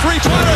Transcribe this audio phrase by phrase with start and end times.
[0.00, 0.38] three-pointer.
[0.38, 0.47] Bang!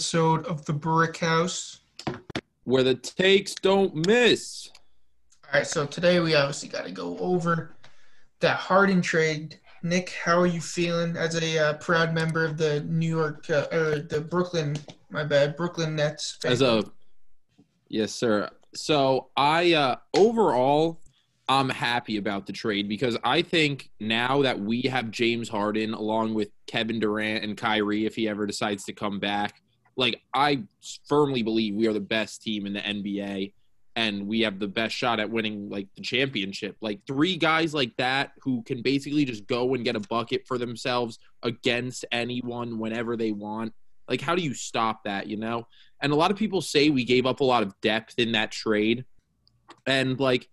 [0.00, 1.80] Episode of the Brick House.
[2.64, 4.70] where the takes don't miss.
[5.44, 7.76] All right, so today we obviously got to go over
[8.40, 9.60] that Harden trade.
[9.82, 13.66] Nick, how are you feeling as a uh, proud member of the New York uh,
[13.70, 14.74] or the Brooklyn?
[15.10, 16.38] My bad, Brooklyn Nets.
[16.40, 16.82] fan As a
[17.88, 18.48] yes, sir.
[18.74, 20.98] So I uh overall
[21.46, 26.32] I'm happy about the trade because I think now that we have James Harden along
[26.32, 29.60] with Kevin Durant and Kyrie if he ever decides to come back,
[29.96, 30.62] like I
[31.08, 33.52] firmly believe we are the best team in the NBA
[33.96, 36.76] and we have the best shot at winning like the championship.
[36.80, 40.58] Like three guys like that who can basically just go and get a bucket for
[40.58, 43.72] themselves against anyone whenever they want.
[44.08, 45.66] Like how do you stop that, you know?
[46.00, 48.52] And a lot of people say we gave up a lot of depth in that
[48.52, 49.04] trade.
[49.86, 50.48] And like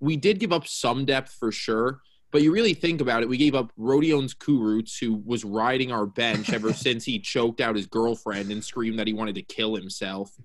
[0.00, 3.36] we did give up some depth for sure, but you really think about it, we
[3.36, 7.86] gave up Rodions Kurucs, who was riding our bench ever since he choked out his
[7.86, 10.32] girlfriend and screamed that he wanted to kill himself.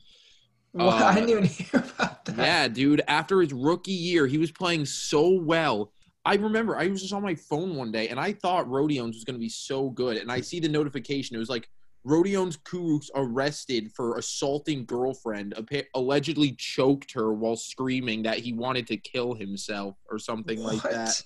[0.77, 2.37] Well, I uh, didn't even hear about that.
[2.37, 3.01] Yeah, dude.
[3.07, 5.93] After his rookie year, he was playing so well.
[6.25, 9.23] I remember I was just on my phone one day and I thought Rodions was
[9.23, 10.17] going to be so good.
[10.17, 11.33] And I see the notification.
[11.33, 11.69] It was like
[12.05, 15.55] Rodions Kurucs arrested for assaulting girlfriend,
[15.95, 21.21] allegedly choked her while screaming that he wanted to kill himself or something like that.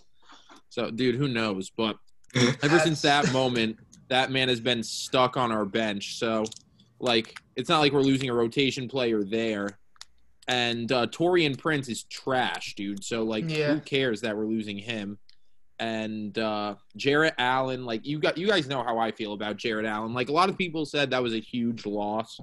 [0.69, 1.69] So, dude, who knows?
[1.75, 1.97] But
[2.63, 3.77] ever since that moment,
[4.09, 6.17] that man has been stuck on our bench.
[6.17, 6.43] So,
[6.99, 9.77] like, it's not like we're losing a rotation player there.
[10.47, 13.03] And uh, Taurean Prince is trash, dude.
[13.03, 13.73] So, like, Yeah.
[13.73, 15.19] who cares that we're losing him?
[15.77, 19.85] And uh, Jarrett Allen, like, you got you guys know how I feel about Jarrett
[19.85, 20.13] Allen.
[20.13, 22.37] Like, a lot of people said that was a huge loss,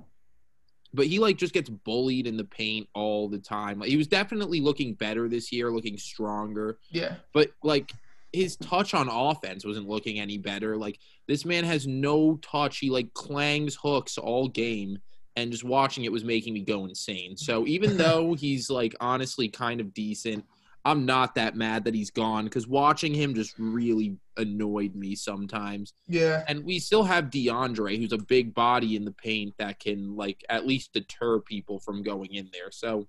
[0.95, 3.79] but he like just gets bullied in the paint all the time.
[3.79, 7.93] Like, he was definitely looking better this year, looking stronger Yeah, but like
[8.37, 10.77] his touch on offense wasn't looking any better.
[10.77, 12.79] Like this man has no touch.
[12.79, 14.99] He like clangs hooks all game
[15.37, 17.37] and just watching it was making me go insane.
[17.37, 20.45] So even though he's like honestly kind of decent,
[20.85, 25.95] I'm not that mad that he's gone cuz watching him just really annoyed me sometimes.
[26.07, 26.45] yeah.
[26.47, 30.45] And we still have DeAndre who's a big body in the paint that can like
[30.51, 32.71] at least deter people from going in there.
[32.71, 33.09] So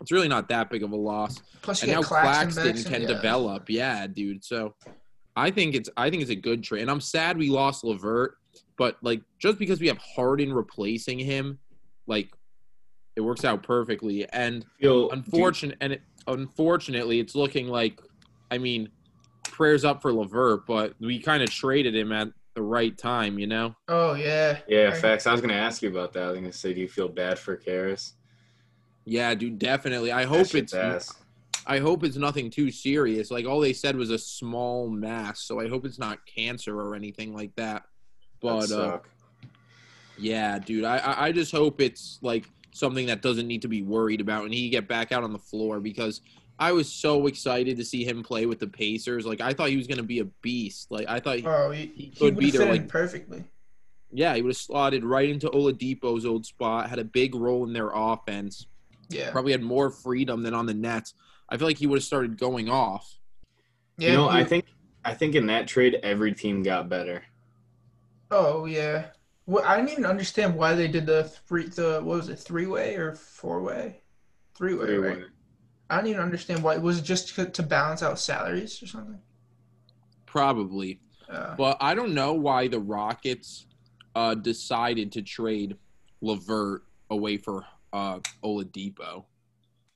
[0.00, 3.02] it's really not that big of a loss Plus, you and now Claxton, Claxton can
[3.02, 3.08] yeah.
[3.08, 3.70] develop.
[3.70, 4.44] Yeah, dude.
[4.44, 4.74] So
[5.36, 6.82] I think it's I think it's a good trade.
[6.82, 8.36] And I'm sad we lost Levert,
[8.76, 11.58] but like just because we have Harden replacing him,
[12.06, 12.28] like
[13.16, 14.28] it works out perfectly.
[14.30, 18.00] And feel unfortunate and it, unfortunately, it's looking like
[18.50, 18.90] I mean,
[19.44, 23.46] prayers up for Levert, but we kind of traded him at the right time, you
[23.46, 23.74] know.
[23.88, 24.58] Oh yeah.
[24.68, 25.26] Yeah, facts.
[25.26, 26.24] I was gonna ask you about that.
[26.24, 28.14] I was gonna say, do you feel bad for Caris?
[29.04, 30.12] Yeah, dude, definitely.
[30.12, 31.12] I hope it's ass.
[31.66, 33.30] I hope it's nothing too serious.
[33.30, 36.94] Like all they said was a small mass, so I hope it's not cancer or
[36.94, 37.84] anything like that.
[38.40, 38.98] But That'd uh,
[40.18, 44.20] yeah, dude, I- I just hope it's like something that doesn't need to be worried
[44.20, 46.20] about, and he get back out on the floor because
[46.58, 49.26] I was so excited to see him play with the Pacers.
[49.26, 50.90] Like I thought he was gonna be a beast.
[50.90, 53.44] Like I thought, he, Oh, he, could would be there, like- perfectly.
[54.12, 57.72] yeah, he would have slotted right into Oladipo's old spot, had a big role in
[57.72, 58.66] their offense.
[59.08, 59.30] Yeah.
[59.30, 61.14] Probably had more freedom than on the Nets.
[61.48, 63.18] I feel like he would have started going off.
[63.98, 64.10] Yeah.
[64.10, 64.66] you know, I think
[65.04, 67.22] I think in that trade, every team got better.
[68.30, 69.06] Oh yeah.
[69.46, 71.66] Well, I didn't even understand why they did the three.
[71.66, 72.38] The what was it?
[72.38, 74.00] Three way or four way?
[74.56, 74.96] Three way.
[74.96, 75.24] Right.
[75.90, 76.78] I don't even understand why.
[76.78, 79.18] Was it just to, to balance out salaries or something?
[80.26, 81.00] Probably.
[81.28, 83.66] Uh, But I don't know why the Rockets
[84.14, 85.76] uh, decided to trade
[86.22, 87.64] Levert away for
[87.94, 89.24] uh, Oladipo.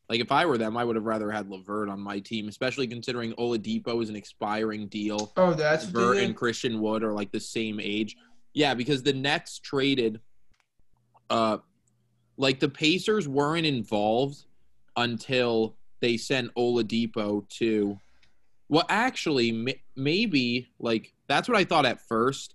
[0.09, 2.87] Like if I were them, I would have rather had Levert on my team, especially
[2.87, 5.33] considering Oladipo is an expiring deal.
[5.37, 6.37] oh, that's they and?
[6.37, 8.17] Christian Wood are like the same age.
[8.55, 10.21] Yeah, because the Nets traded
[11.29, 11.59] uh
[12.39, 14.45] like the Pacers weren't involved
[14.97, 17.99] until they sent Oladipo to
[18.71, 22.55] well actually m- maybe like that's what I thought at first,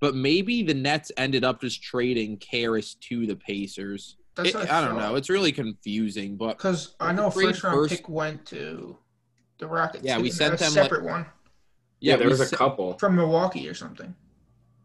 [0.00, 4.16] but maybe the Nets ended up just trading Caris to the Pacers.
[4.34, 5.14] That's It- what I don't know.
[5.14, 8.96] It's really confusing, but Because I know traded first round first- pick went to
[9.58, 10.04] the Rockets.
[10.04, 11.26] Yeah, we sent a them, like- separate one
[12.00, 12.98] Yeah, there was a couple.
[12.98, 14.14] from Milwaukee or something.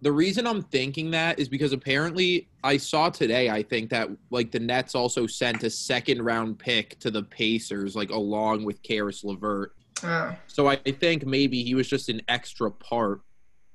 [0.01, 4.50] the reason I'm thinking that is because apparently I saw today, I think that like
[4.50, 9.25] the Nets also sent a second round pick to the Pacers, like along with Caris
[9.25, 9.75] Levert.
[10.01, 13.19] Uh, So I think maybe he was just an extra part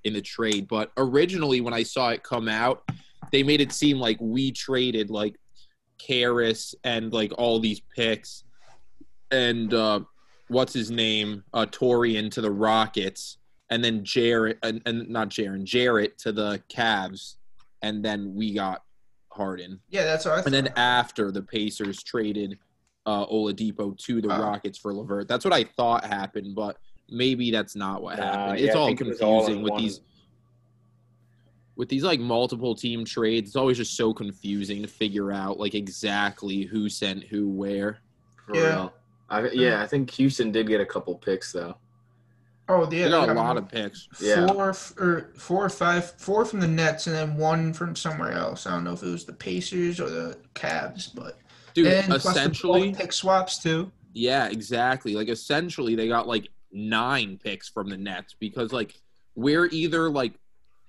[0.05, 0.67] in the trade.
[0.67, 2.85] But originally, when I saw it come out,
[3.31, 5.37] they made it seem like we traded like
[6.07, 8.45] Caris and like all these picks
[9.31, 10.01] and uh,
[10.49, 13.39] what's his name, uh, Taurean to the Rockets,
[13.71, 17.37] and then Jarrett and, and not Jaron, Jarrett to the Cavs,
[17.83, 18.83] and then we got
[19.33, 19.81] Harden.
[19.91, 20.47] yeah, that's what I thought.
[20.47, 22.59] And then after the Pacers traded
[23.07, 24.43] uh, Oladipo to the Wow.
[24.43, 25.27] Rockets for Levert.
[25.29, 26.79] That's what I thought happened, but
[27.11, 28.61] maybe that's not what Nah, happened.
[28.61, 29.83] yeah, it's I all think it all confusing with one.
[29.83, 30.01] these
[31.77, 33.51] with these like multiple team trades.
[33.51, 37.99] It's always just so confusing to figure out like exactly who sent who where.
[38.47, 38.63] For Yeah.
[38.69, 38.95] real.
[39.31, 41.77] I, yeah, I think Houston did get a couple picks though.
[42.69, 44.07] oh, yeah, They they got a got lot of picks.
[44.21, 44.47] Yeah.
[44.47, 48.67] four or four or five, four from the Nets, and then one from somewhere else.
[48.67, 51.39] I don't know if it was the Pacers or the Cavs, but
[51.75, 53.91] Dude, and plus the essentially, pick swaps too.
[54.13, 55.15] Yeah, exactly.
[55.15, 58.95] Like essentially they got like nine picks from the Nets because like
[59.35, 60.35] we're either like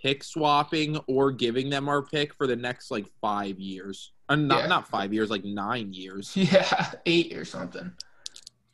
[0.06, 4.12] pick swapping or giving them our pick for the next like five years.
[4.30, 4.68] Uh, not Yeah.
[4.68, 6.31] not five years, like nine years.
[6.38, 7.92] Yeah, eight or something.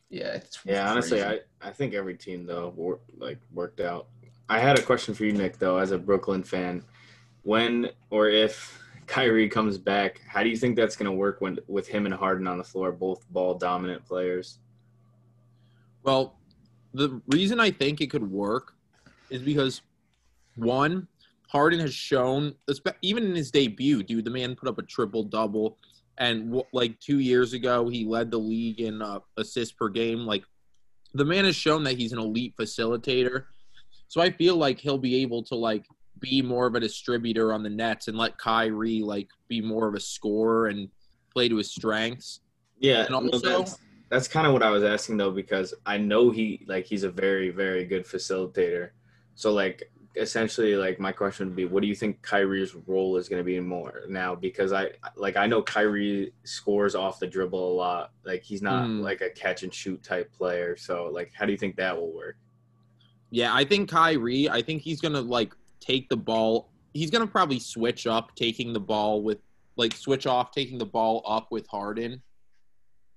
[0.10, 1.24] Yeah, it's Yeah, honestly.
[1.24, 4.08] I, I think every team though wor- like worked out.
[4.50, 6.84] I had a question for you, Nick, though, as a Brooklyn fan.
[7.44, 8.78] When or if
[9.08, 12.14] Kyrie comes back, how do you think that's going to work when with him and
[12.14, 14.60] Harden on the floor, both ball dominant players?
[16.04, 16.36] Well,
[16.94, 18.74] the reason I think it could work
[19.30, 19.82] is because
[20.58, 21.08] one,
[21.52, 22.56] Harden has shown,
[23.02, 25.78] even in his debut, dude, the man put up a triple double,
[26.18, 30.20] and like two years ago, he led the league in uh, assists per game.
[30.20, 30.46] Like,
[31.14, 33.46] the man has shown that he's an elite facilitator.
[34.08, 35.86] So I feel like he'll be able to like
[36.20, 39.96] be more of a distributor on the Nets and let Kyrie like be more of
[39.96, 40.88] a scorer and
[41.34, 42.40] play to his strengths.
[42.80, 43.78] Yeah, And also- that's,
[44.10, 47.10] that's kind of what I was asking though, because I know he like he's a
[47.12, 48.92] very very good facilitator.
[49.36, 53.30] So like essentially, like my question would be, what do you think Kyrie's role is
[53.30, 54.36] going to be more now?
[54.36, 58.12] Because I like I know Kyrie scores off the dribble a lot.
[58.24, 59.02] Like he's not Hmm.
[59.02, 60.76] like a catch and shoot type player.
[60.78, 62.36] So like, how do you think that will work?
[63.30, 66.70] Yeah, I think Kyrie, I think he's going to like take the ball.
[66.94, 69.38] He's going to probably switch up taking the ball with
[69.78, 72.22] like switch off taking the ball up with Harden.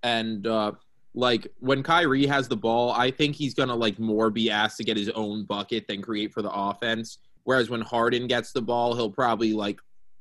[0.05, 0.73] And uh
[1.15, 4.85] like when Kyrie has the ball, I think he's to like more be asked to
[4.85, 7.19] get his own bucket than create for the offense.
[7.45, 9.79] Whereas when Harden gets the ball, he'll probably like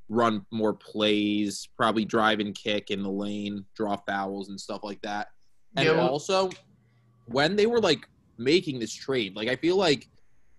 [0.09, 5.01] run more plays, probably drive and kick in the lane, draw fouls and stuff like
[5.01, 5.29] that.
[5.75, 6.49] And Yeah, also,
[7.25, 8.07] when they were like
[8.37, 10.07] making this trade, like I feel like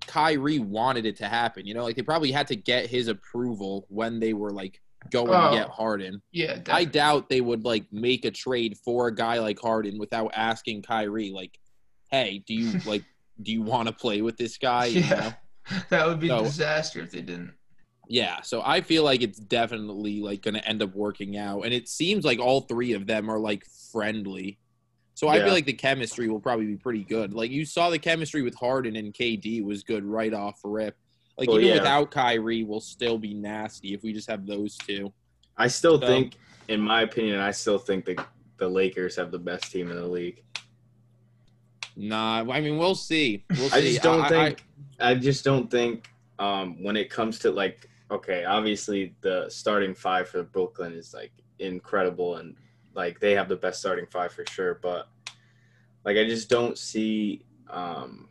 [0.06, 1.64] Kyrie wanted it to happen.
[1.64, 4.80] You know, like they probably had to get his approval when they were like
[5.10, 5.50] going Oh.
[5.50, 6.22] to get Harden.
[6.32, 10.30] yeah, I doubt they would like make a trade for a guy like Harden without
[10.34, 11.58] asking Kyrie, like,
[12.10, 13.04] "Hey, do you like
[13.42, 15.06] do you want to play with this guy?" You know?
[15.06, 15.32] yeah,
[15.90, 17.52] that would be So- a disaster if they didn't.
[18.06, 21.72] Yeah, so I feel like it's definitely like going to end up working out, and
[21.72, 24.58] it seems like all three of them are like friendly.
[25.14, 27.32] So I feel like the chemistry will probably be pretty good.
[27.32, 30.96] Like you saw the chemistry with Harden and KD was good right off rip.
[31.36, 31.78] Like Well, even yeah.
[31.80, 35.12] without Kyrie, we'll still be nasty if we just have those two.
[35.56, 36.36] I still So- think,
[36.68, 38.24] in my opinion, I still think the
[38.56, 40.44] the Lakers have the best team in the league.
[41.96, 43.44] Nah, I mean we'll see.
[43.50, 43.76] We'll see.
[43.76, 44.64] I just don't I- think.
[45.00, 50.28] I, just don't think um, when it comes to like, okay, obviously the starting five
[50.28, 52.54] for Brooklyn is like incredible and
[52.94, 54.78] like they have the best starting five for sure.
[54.80, 55.08] But
[56.04, 57.44] like, I just don't see.
[57.68, 58.28] Um,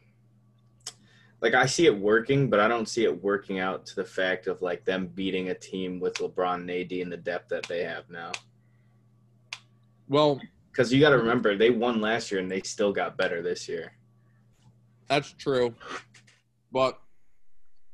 [1.43, 4.47] like I see it working, but I don't see it working out to the fact
[4.47, 7.83] of like them beating a team with LeBron and AD in the depth that they
[7.83, 8.31] have now.
[10.07, 10.39] Well,
[10.71, 13.67] Because you got to remember, they won last year and they still got better this
[13.67, 13.91] year.
[15.09, 15.75] That's true.
[16.71, 16.97] But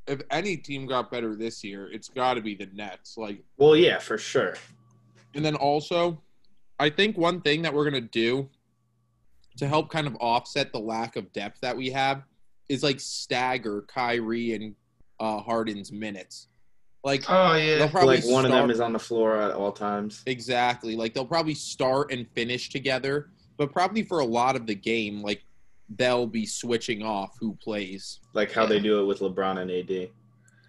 [0.08, 3.18] if any team got better this year, it's got to be the Nets.
[3.18, 4.56] Like, Well, yeah, for sure.
[5.34, 6.22] and then also,
[6.80, 8.48] I think one thing that we're gonna do
[9.58, 12.24] to help kind of offset the lack of depth that we have
[12.70, 14.76] is like stagger Kyrie and
[15.20, 16.48] uh, Harden's minutes.
[17.04, 17.88] Like Oh yeah.
[17.88, 20.22] probably like one of them is on the floor at all times.
[20.26, 20.96] Exactly.
[20.96, 25.22] Like they'll probably start and finish together, but probably for a lot of the game,
[25.22, 25.42] like
[25.96, 28.20] they'll be switching off who plays.
[28.34, 30.10] Like how they do it with LeBron and AD.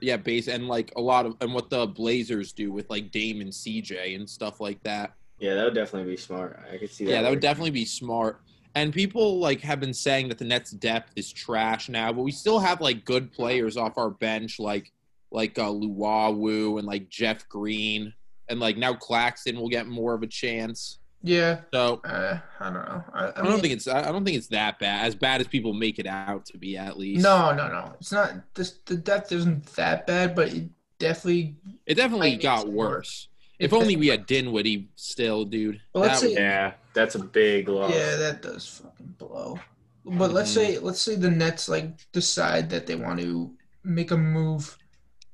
[0.01, 3.41] Yeah, base and like a lot of and what the Blazers do with like Dame
[3.41, 5.15] and CJ and stuff like that.
[5.41, 6.61] Yeah, that would definitely be smart.
[6.73, 7.11] I could see that.
[7.11, 8.41] Yeah, that would definitely be smart.
[8.75, 12.31] And people like have been saying that the Nets depth is trash now, but we
[12.31, 14.93] still have like good players off our bench, like
[15.33, 18.13] like uh, Luwawu and like Jeff Green,
[18.49, 20.99] and like now Claxton will get more of a chance.
[21.23, 21.61] Yeah.
[21.75, 23.05] So Uh, I don't know.
[23.13, 25.41] I, I, I mean, don't think it's I don't think it's that bad, as bad
[25.41, 27.23] as people make it out to be at least.
[27.23, 27.95] No, no, no.
[28.01, 28.35] It's not.
[28.55, 31.57] This the depth isn't that bad, but it definitely.
[31.87, 33.29] it definitely got it worse.
[33.61, 35.81] It If only we had Dinwiddie still, dude.
[35.95, 37.95] Well, let's That say- would- Yeah, that's a big loss.
[37.95, 39.61] Yeah, that does fucking blow.
[40.05, 40.87] But let's say mm-hmm.
[40.87, 43.53] let's say the Nets like decide that they want to
[43.85, 44.77] make a move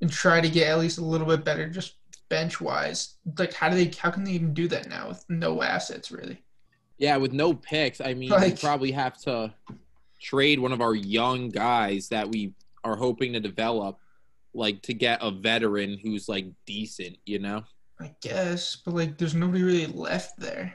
[0.01, 1.95] and try to get at least a little bit better, just
[2.29, 3.15] bench wise.
[3.39, 3.97] Like, how do they?
[3.97, 6.43] How can they even do that now with no assets really?
[6.99, 9.53] yeah, with no picks, I mean, we probably have to
[10.21, 12.55] trade one of our young guys that we
[12.85, 13.99] are hoping to develop,
[14.55, 17.63] like to get a veteran who's like decent, you know.
[18.01, 20.75] I guess, but like, there's nobody really left there.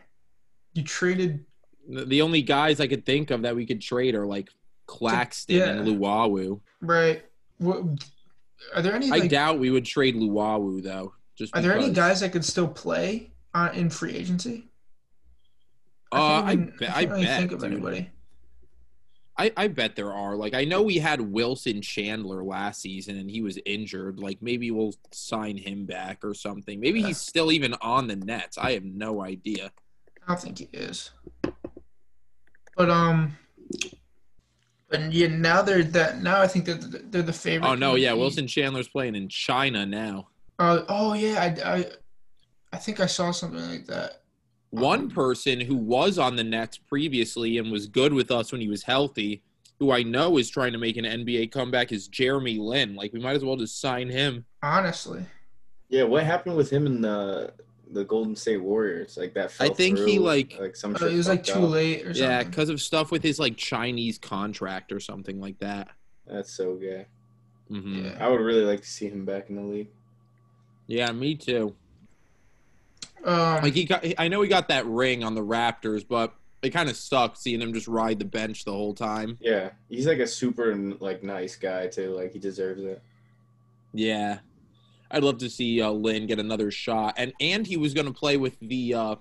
[0.74, 1.46] You traded.
[1.88, 4.50] The only guys I could think of that we could trade are like
[4.88, 5.94] Claxton and Yeah.
[5.94, 6.60] Luwawu.
[6.82, 7.24] Right.
[7.58, 7.84] What,
[8.76, 11.14] are there any I like, doubt we would trade Luwawu though.
[11.38, 14.68] Just are there any guys that could still play on in free agency?
[16.12, 17.40] Uh, I, even- I, can't really bet.
[17.40, 17.72] think of dude.
[17.72, 18.10] anybody.
[19.38, 20.36] I, I bet there are.
[20.36, 24.20] Like I know we had Wilson Chandler last season and he was injured.
[24.20, 26.80] Like maybe we'll sign him back or something.
[26.80, 27.08] Maybe Yeah.
[27.08, 28.58] he's still even on the Nets.
[28.58, 29.72] I have no idea.
[30.24, 31.12] I don't think he is.
[32.76, 33.38] But um,
[34.90, 36.22] but yeah, now they're that.
[36.22, 37.68] Now I think that they're the favorite.
[37.68, 40.28] Oh no, yeah, Wilson Chandler's playing in China now.
[40.60, 41.86] Uh, oh yeah, I, I,
[42.74, 44.21] I think I saw something like that.
[44.72, 48.68] One person who was on the Nets previously and was good with us when he
[48.70, 49.44] was healthy,
[49.80, 52.96] who I know is trying to make an NBA comeback, is Jeremy Lin.
[52.96, 54.46] Like we might as well just sign him.
[54.64, 55.26] Honestly,
[55.90, 57.54] Yeah, what happened with him and the
[57.92, 59.18] the Golden State Warriors?
[59.18, 59.46] Like that.
[59.60, 60.96] I Fell think he, like- like some.
[60.96, 61.70] uh, it was like too up.
[61.72, 62.24] late or something.
[62.24, 65.90] Yeah, because of stuff with his like Chinese contract or something like that.
[66.26, 67.08] That's so gay.
[67.68, 68.18] hmm yeah.
[68.22, 69.90] I would really like to see him back in the league.
[70.88, 71.76] Yeah, me too.
[73.24, 76.70] Um, Like he got, I know he got that ring on the Raptors, but it
[76.72, 79.38] kind of sucked seeing him just ride the bench the whole time.
[79.42, 82.12] Yeah, he's like a super like nice guy too.
[82.16, 83.02] Like he deserves it.
[83.94, 84.40] Yeah,
[85.10, 88.14] I'd love to see uh, Lin get another shot, and and he was going to
[88.14, 89.16] play with the uh,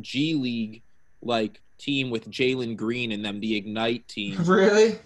[0.00, 0.82] G League
[1.22, 4.36] like team with Jalen Green and them, the Ignite team.
[4.44, 4.98] really?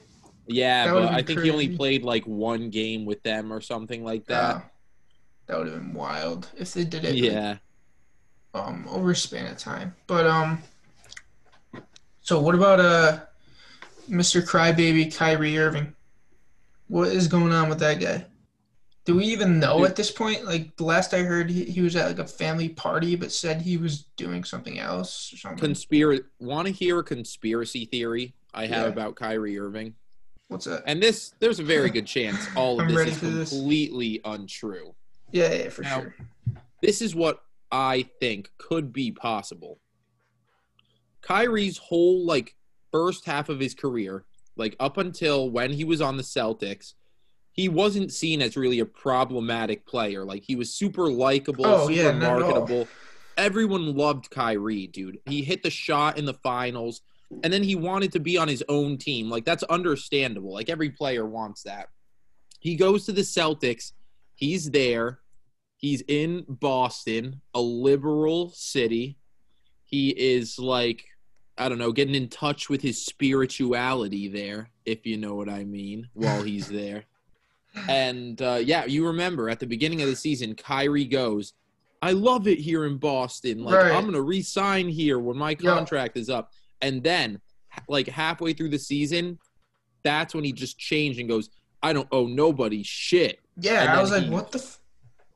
[0.46, 3.60] Yeah, That but I been think he only played like one game with them or
[3.60, 4.56] something like that.
[4.56, 4.60] Uh,
[5.46, 7.14] that would have been wild if they did it.
[7.14, 7.56] like, yeah.
[8.54, 9.94] Um over a span of time.
[10.06, 10.62] But um
[12.20, 13.20] so what about uh
[14.08, 14.44] Mr.
[14.46, 15.94] Crybaby Kyrie Irving?
[16.88, 18.26] What is going on with that guy?
[19.04, 19.88] Do we even know Dude.
[19.90, 20.44] at this point?
[20.44, 23.60] Like the last I heard he, he was at like a family party but said
[23.62, 25.58] he was doing something else or something.
[25.58, 26.24] Conspiracy.
[26.38, 28.92] Want to hear a conspiracy theory I have Yeah.
[28.92, 29.94] about Kyrie Irving?
[30.48, 30.82] What's that?
[30.86, 33.50] And this, there's a very good chance all of this is for this.
[33.50, 34.94] completely untrue.
[35.30, 36.14] Yeah, yeah, for Now- sure.
[36.82, 39.80] This is what I think could be possible.
[41.22, 42.54] Kyrie's whole like
[42.90, 44.24] first half of his career,
[44.56, 46.94] like up until when he was on the Celtics,
[47.52, 50.24] he wasn't seen as really a problematic player.
[50.24, 52.50] Like he was super likable, Oh, super yeah, not at all.
[52.50, 52.88] marketable.
[53.38, 55.18] Everyone loved Kyrie, dude.
[55.26, 57.00] He hit the shot in the finals,
[57.42, 59.30] and then he wanted to be on his own team.
[59.30, 60.52] Like that's understandable.
[60.52, 61.88] Like every player wants that.
[62.60, 63.92] He goes to the Celtics.
[64.34, 65.20] He's there.
[65.82, 69.18] He's in Boston, a liberal city.
[69.82, 71.04] He is like,
[71.58, 75.64] I don't know, getting in touch with his spirituality there, if you know what I
[75.64, 77.04] mean, while he's there.
[77.88, 81.52] And uh, yeah, you remember at the beginning of the season, Kyrie goes,
[82.00, 83.64] I love it here in Boston.
[83.64, 83.92] Like, Right.
[83.92, 85.74] I'm going to re sign here when my Yeah.
[85.74, 86.52] contract is up.
[86.80, 87.40] And then,
[87.88, 89.36] like, halfway through the season,
[90.04, 91.50] that's when he just changed and goes,
[91.82, 93.40] I don't owe nobody shit.
[93.56, 94.78] Yeah, I was like, what the f-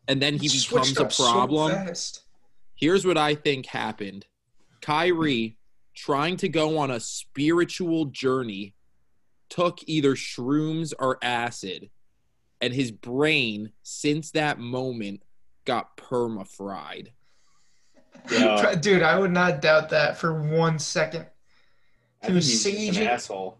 [0.09, 1.93] And then he switched becomes a up so problem.
[2.75, 4.27] Here's what I think happened
[4.81, 5.57] Kyrie,
[5.95, 8.75] trying to go on a spiritual journey,
[9.49, 11.91] took either shrooms or acid,
[12.61, 15.23] and his brain, since that moment,
[15.65, 17.13] got perma fried.
[18.31, 18.75] Yeah.
[18.81, 21.27] Dude, I would not doubt that for one second.
[22.25, 23.59] He was he's an saging- asshole.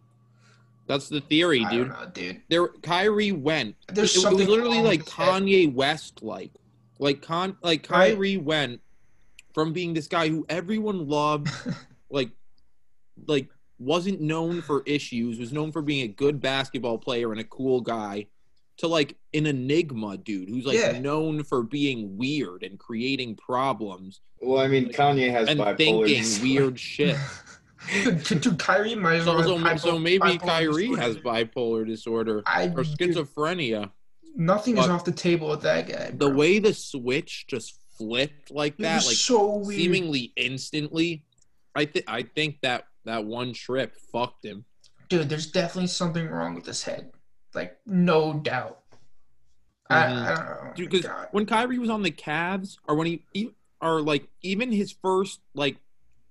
[0.87, 1.89] That's the theory, I dude.
[1.89, 2.43] don't know, dude.
[2.49, 3.75] There, Kyrie went.
[3.93, 5.43] There's it, it was literally like with his head.
[5.43, 6.53] Kanye West like.
[6.99, 8.11] Like Con like Right.
[8.13, 8.81] Kyrie went
[9.53, 11.49] from being this guy who everyone loved,
[12.11, 12.31] like
[13.27, 17.45] like wasn't known for issues, was known for being a good basketball player and a
[17.45, 18.27] cool guy,
[18.79, 20.99] to like an enigma dude who's like Yeah.
[20.99, 26.17] known for being weird and creating problems Well, I mean, Kanye has and bipolar thinking
[26.23, 26.45] disorder.
[26.63, 27.17] weird shit.
[27.93, 31.03] dude, dude, Kyrie might as So, well so, maybe Kyrie disorder.
[31.03, 33.91] has bipolar disorder I, or dude, schizophrenia.
[34.35, 36.11] nothing is off the table with that guy.
[36.13, 39.81] The way the switch just flipped like that, like so weird.
[39.81, 41.25] seemingly instantly,
[41.75, 44.65] I think I think that that one trip fucked him.
[45.09, 47.13] dude, there's definitely something wrong with his head.
[47.55, 48.81] Like, no doubt.
[49.89, 50.25] I, mm-hmm.
[50.25, 50.73] I don't know.
[50.75, 53.51] Dude, because when Kyrie was on the Cavs, or when he, he,
[53.81, 55.77] or like even his first like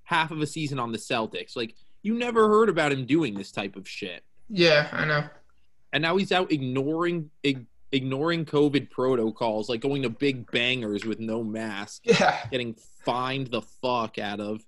[0.05, 3.51] half of a season on the Celtics, like you never heard about him doing this
[3.51, 5.23] type of shit, Yeah, I know.
[5.93, 11.19] and now he's out ignoring ig- ignoring COVID protocols, like going to big bangers with
[11.19, 12.45] no mask, Yeah.
[12.51, 14.65] getting fined the fuck out of,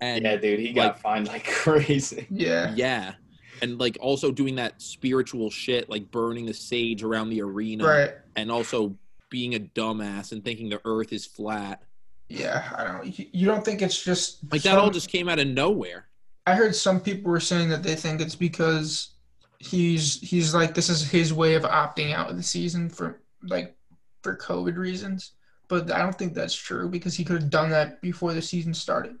[0.00, 2.26] and Yeah, dude, he got fined like crazy.
[2.30, 2.72] Yeah.
[2.76, 3.14] yeah.
[3.62, 8.10] And like also doing that spiritual shit, like burning the sage around the arena, Right.
[8.36, 8.96] and also
[9.30, 11.82] being a dumbass and thinking the Earth is flat.
[12.28, 13.18] Yeah, I don't.
[13.34, 16.06] You, don't think it's just Like that all just came out of nowhere.
[16.46, 19.10] I heard some people were saying that they think it's because
[19.58, 23.76] he's he's like this is his way of opting out of the season for like
[24.22, 25.32] for COVID reasons.
[25.68, 28.74] But I don't think that's true because he could have done that before the season
[28.74, 29.16] started.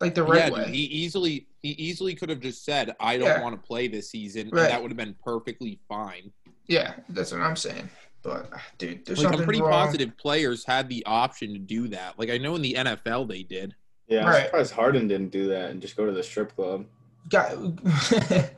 [0.00, 0.70] Like the right yeah, way.
[0.70, 3.42] he easily he easily could have just said, "I don't Yeah.
[3.42, 4.62] want to play this season," Right.
[4.64, 6.32] and that would have been perfectly fine.
[6.66, 7.88] yeah, that's what I'm saying.
[8.24, 9.70] But ah, dude, there's Like something I'm pretty wrong.
[9.70, 12.18] positive players had the option to do that.
[12.18, 13.74] Like I know in the NFL they did.
[14.08, 14.44] Yeah, I'm Right.
[14.46, 16.86] surprised Harden didn't do that and just go to the strip club.
[17.28, 17.52] Got,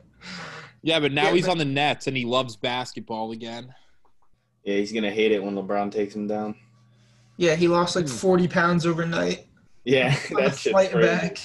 [0.83, 3.73] Yeah, but now Yeah, he's but- on the Nets and he loves basketball again.
[4.63, 6.55] Yeah, he's gonna hate it when LeBron takes him down.
[7.37, 8.15] yeah, he lost like Hmm.
[8.15, 9.47] 40 pounds overnight.
[9.85, 11.07] Yeah, on the flight crazy.
[11.07, 11.37] back.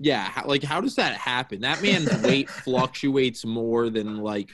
[0.00, 1.60] Yeah, like how does that happen?
[1.62, 4.50] That man's weight fluctuates more than like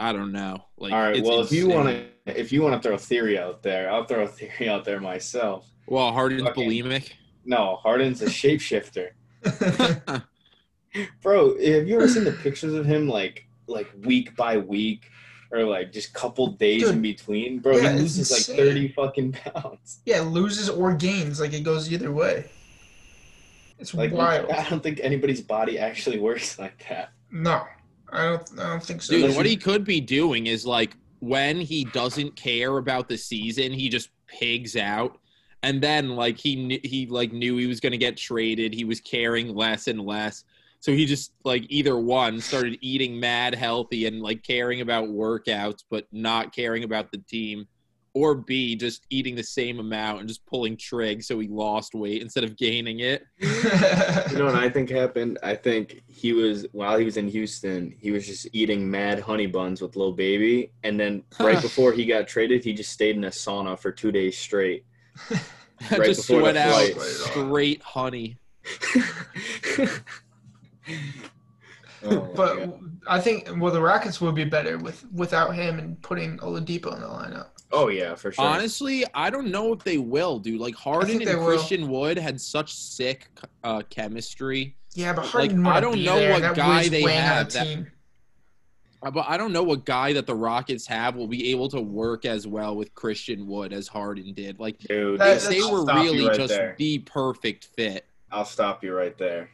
[0.00, 0.64] I don't know.
[0.78, 2.06] Like All right, it's well, if you want to,
[2.40, 4.98] if you want to throw a theory out there, I'll throw a theory out there
[5.00, 5.70] myself.
[5.86, 6.62] well, Harden's Okay.
[6.66, 7.12] bulimic.
[7.44, 9.10] No, Harden's a shapeshifter,
[11.22, 11.50] bro.
[11.58, 15.08] Have you ever seen the pictures of him like like week by week,
[15.52, 16.96] or like just couple days Dude.
[16.96, 17.76] in between, bro?
[17.76, 20.00] Yeah, he it's loses like thirty fucking pounds.
[20.06, 21.40] yeah, loses or gains.
[21.40, 22.50] Like it goes either way.
[23.78, 24.50] It's Like wild.
[24.50, 27.12] I don't think anybody's body actually works like that.
[27.32, 27.62] No,
[28.12, 28.60] I don't.
[28.60, 29.14] I don't think so.
[29.14, 33.72] Dude, what he could be doing is like when he doesn't care about the season,
[33.72, 35.18] he just pigs out.
[35.62, 38.84] And then like he kn- he like knew he was going to get traded, he
[38.84, 40.44] was caring less and less.
[40.80, 45.84] So he just like either one started eating mad healthy and like caring about workouts
[45.90, 47.68] but not caring about the team
[48.14, 52.22] or B just eating the same amount and just pulling trig so he lost weight
[52.22, 53.24] instead of gaining it.
[54.30, 55.38] You know what I think happened?
[55.42, 59.46] I think he was while he was in Houston, he was just eating mad honey
[59.46, 63.24] buns with Lil Baby, and then right before he got traded, he just stayed in
[63.24, 64.84] a sauna for two days straight.
[65.90, 68.36] Right just sweat out straight honey.
[72.02, 72.80] Oh, but God.
[73.06, 77.00] I think well, the Rockets would be better with without him and putting Oladipo in
[77.00, 77.48] the lineup.
[77.72, 78.44] Oh yeah, for sure.
[78.44, 80.60] Honestly, I don't know if they will, dude.
[80.60, 81.46] Like Harden think they and will.
[81.48, 83.28] Christian Wood had such sick
[83.64, 87.02] uh, chemistry, Yeah, but Like, Harden I don't be know there, what that guy they
[87.02, 87.90] have that- team.
[89.02, 91.80] Uh, but I don't know what guy that the Rockets have will be able to
[91.80, 94.60] work as well with Christian Wood as Harden did.
[94.60, 96.74] Like Dude, That- they were really right just there.
[96.78, 98.04] the perfect fit.
[98.30, 99.48] I'll stop you right there.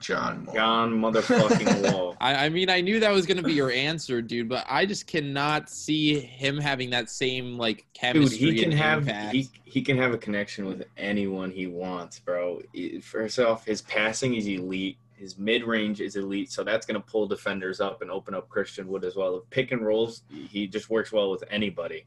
[0.00, 0.54] John Wall.
[0.54, 2.16] John motherfucking Wall.
[2.20, 4.86] I, I mean, I knew that was going to be your answer, dude, but I
[4.86, 8.38] just cannot see him having that same like chemistry.
[8.38, 12.20] Dude, he can and have he, he can have a connection with anyone he wants,
[12.20, 12.60] bro.
[12.72, 14.98] He- First off, his passing is elite.
[15.16, 18.86] His mid range is elite, so that's gonna pull defenders up and open up Christian
[18.86, 19.36] Wood as well.
[19.36, 22.04] If pick and rolls, he just works well with anybody.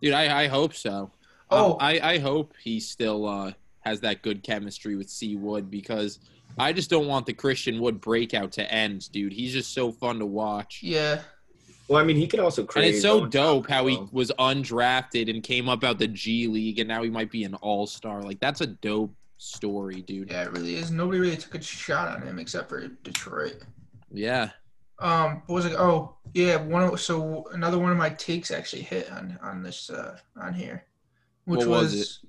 [0.00, 1.10] Dude, I, I hope so.
[1.50, 1.72] Oh.
[1.72, 6.20] Um, I, I hope he still uh, has that good chemistry with C Wood because
[6.58, 9.32] I just don't want the Christian Wood breakout to end, dude.
[9.32, 10.80] He's just so fun to watch.
[10.82, 11.20] Yeah,
[11.88, 15.30] Well, I mean, he could also And it's so dope shot how he was undrafted
[15.30, 18.22] and came up out the G League and now he might be an all star.
[18.22, 20.30] Like that's a dope story, dude.
[20.30, 20.90] yeah, it really is.
[20.90, 23.62] Nobody really took a shot on him except for Detroit.
[24.12, 24.50] Yeah.
[24.98, 25.74] Um, what was it?
[25.78, 26.56] Oh, yeah.
[26.56, 26.82] One.
[26.82, 30.84] Of, so another one of my takes actually hit on on this uh on here,
[31.44, 32.20] which What was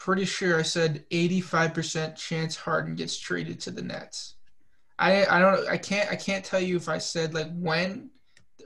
[0.00, 4.36] pretty sure I said eighty five percent chance Harden gets traded to the Nets.
[4.98, 8.10] I I don't I can't I can't tell you if I said like when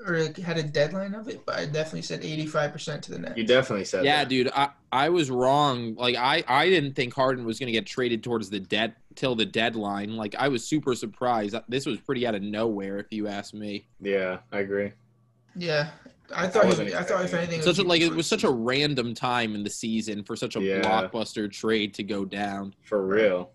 [0.06, 3.38] or had a deadline of it, but I definitely said 85% to the Nets.
[3.38, 4.28] You definitely said Yeah, that.
[4.28, 5.94] dude, I, I was wrong.
[5.94, 9.46] Like I, I didn't think Harden was gonna get traded towards the debt till the
[9.46, 10.16] deadline.
[10.16, 11.54] Like I was super surprised.
[11.68, 13.88] This was pretty out of nowhere, if you ask me.
[14.00, 14.92] Yeah, I agree.
[15.56, 15.90] Yeah,
[16.34, 18.44] I thought wasn't he, I thought if expecting anything, Such a, like it was such
[18.44, 20.80] a random time in the season for such a Yeah.
[20.80, 22.74] blockbuster trade to go down.
[22.82, 23.50] For real.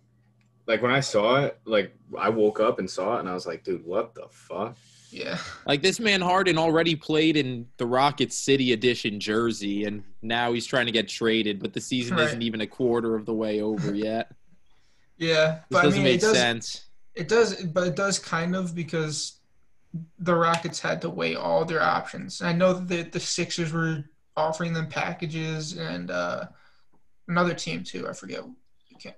[0.68, 3.48] Like when I saw it, like I woke up and saw it and I was
[3.48, 4.76] like, dude, what the fuck?
[5.12, 5.40] yeah.
[5.66, 10.68] Like this man Harden already played in the Rocket City edition jersey, and now he's
[10.68, 12.28] trying to get traded, but the season Right.
[12.28, 14.32] isn't even a quarter of the way over yet.
[15.18, 16.38] Yeah, This but doesn't mean, make it does.
[16.38, 16.86] sense.
[17.16, 19.39] It does, but it does kind of because
[20.20, 22.42] the Rockets had to weigh all their options.
[22.42, 24.04] I know that the, Sixers were
[24.38, 26.46] offering them packages, and uh,
[27.28, 28.08] another team too.
[28.08, 28.44] I forget.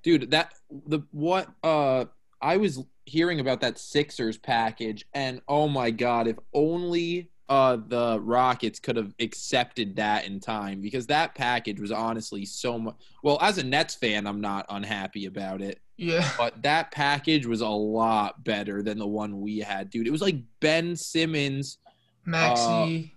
[0.04, 0.54] dude that
[0.88, 2.06] the what uh
[2.40, 8.20] i was hearing about that sixers package and oh my god if only uh the
[8.22, 13.40] rockets could have accepted that in time because that package was honestly so much well
[13.42, 17.68] as a nets fan i'm not unhappy about it Yeah, but that package was a
[17.68, 21.78] lot better than the one we had dude it was like ben simmons
[22.26, 23.14] Maxey.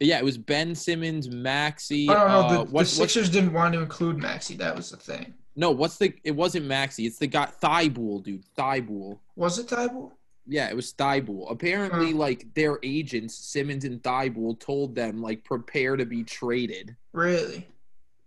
[0.00, 3.52] yeah it was ben simmons maxey no, no, uh, the, what- the what's- Sixers didn't
[3.52, 4.56] want to include Maxey.
[4.56, 5.32] That was the thing.
[5.54, 10.12] no what's the it wasn't maxey it's the guy thybulle dude thybulle Was it Thybulle?
[10.48, 11.50] Yeah, it was Thybulle.
[11.50, 12.18] Apparently, Huh.
[12.18, 16.94] like their agents, Simmons and Thybulle, told them like prepare to be traded.
[17.12, 17.66] Really?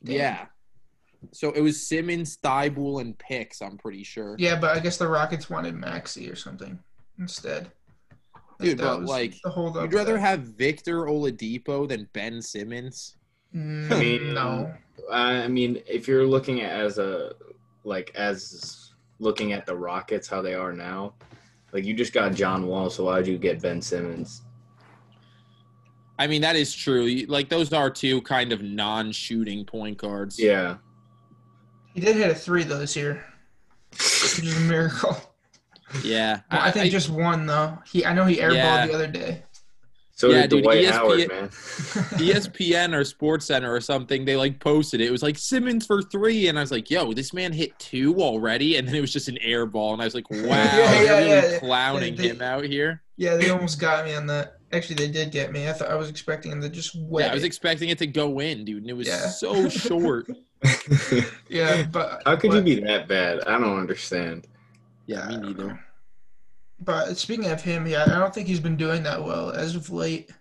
[0.04, 0.16] Damn.
[0.18, 0.46] Yeah.
[1.32, 3.62] So it was Simmons, Thybulle, and Picks.
[3.62, 4.36] I'm pretty sure.
[4.40, 6.80] Yeah, but I guess the Rockets wanted Maxey or something
[7.20, 7.72] instead.
[8.60, 9.84] Dude, that but, was like, the hold up.
[9.84, 13.16] You'd rather have Victor Oladipo than Ben Simmons.
[13.56, 14.74] Mm, I mean, no.
[15.12, 17.34] I mean, if you're looking at as a
[17.84, 21.14] like as looking at the Rockets how they are now,
[21.74, 24.44] like you just got John Wall, so why'd you get Ben Simmons?
[26.18, 27.24] I mean, that is true.
[27.28, 30.38] Like those are two kind of non-shooting point guards.
[30.38, 30.76] Yeah.
[31.94, 33.24] He did hit a three though this year,
[33.92, 35.18] which is a miracle.
[36.04, 36.42] Yeah.
[36.52, 37.78] Well, I think just one though.
[37.92, 38.88] He, I know he airballed Yeah.
[38.88, 39.44] the other day.
[40.16, 41.50] So Yeah, did dude, Dwight ESPN Howard, man.
[42.20, 45.08] ESPN or Sports Center or something, they like posted it.
[45.08, 48.16] It was like Simmons for three, and I was like, "Yo, this man hit two
[48.22, 51.02] already," and then it was just an air ball, and I was like, "Wow, Yeah,
[51.02, 51.60] yeah, really yeah, yeah.
[51.60, 54.58] clowning They- him out here." yeah, they almost got me on that.
[54.74, 55.68] Actually, they did get me.
[55.70, 57.26] I thought I was expecting him to just wet.
[57.26, 59.28] Yeah, I was expecting it to go in, dude, and it was Yeah.
[59.30, 60.30] so short.
[61.50, 63.42] yeah, but How could you be that bad?
[63.42, 64.48] I don't understand.
[65.06, 65.48] Yeah, me I don't know.
[65.68, 65.86] neither.
[66.82, 69.90] But speaking of him, yeah, I don't think he's been doing that well as of
[69.90, 70.32] late.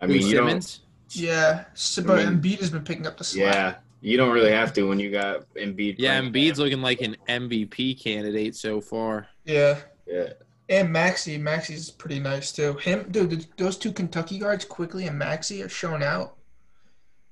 [0.00, 0.48] I mean, you don't.
[0.48, 0.80] Simmons?
[1.10, 3.54] Yeah, so, but I mean, Embiid has been picking up the slack.
[3.54, 5.96] Yeah, you don't really have to when you got Embiid.
[5.98, 6.32] Yeah, playing.
[6.32, 9.28] Embiid's looking like an MVP candidate so far.
[9.44, 9.78] Yeah.
[10.06, 10.32] Yeah.
[10.68, 12.74] And Maxey, Maxey's pretty nice too.
[12.74, 16.36] Him, dude, th- those two Kentucky guards, Quickley and Maxey, are showing out.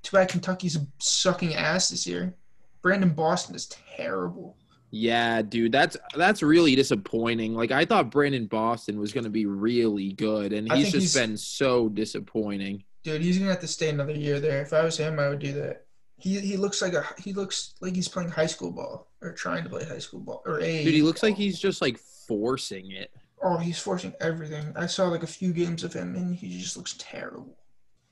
[0.03, 2.35] Too bad Kentucky's sucking ass this year.
[2.83, 4.57] Brandon Boston is terrible.
[4.93, 7.55] Yeah, dude, that's that's really disappointing.
[7.55, 11.15] Like I thought Brandon Boston was going to be really good, and he's just he's-
[11.15, 12.83] been so disappointing.
[13.03, 14.61] Dude, he's gonna have to stay another year there.
[14.61, 15.87] If I was him, I would do that.
[16.19, 19.63] He he looks like a he looks like he's playing high school ball or trying
[19.65, 20.85] to play high school ball or a.
[20.85, 23.11] Dude, he looks like he's just like forcing it.
[23.43, 24.71] Oh, he's forcing everything.
[24.77, 27.57] I saw like a few games of him, and he just looks terrible.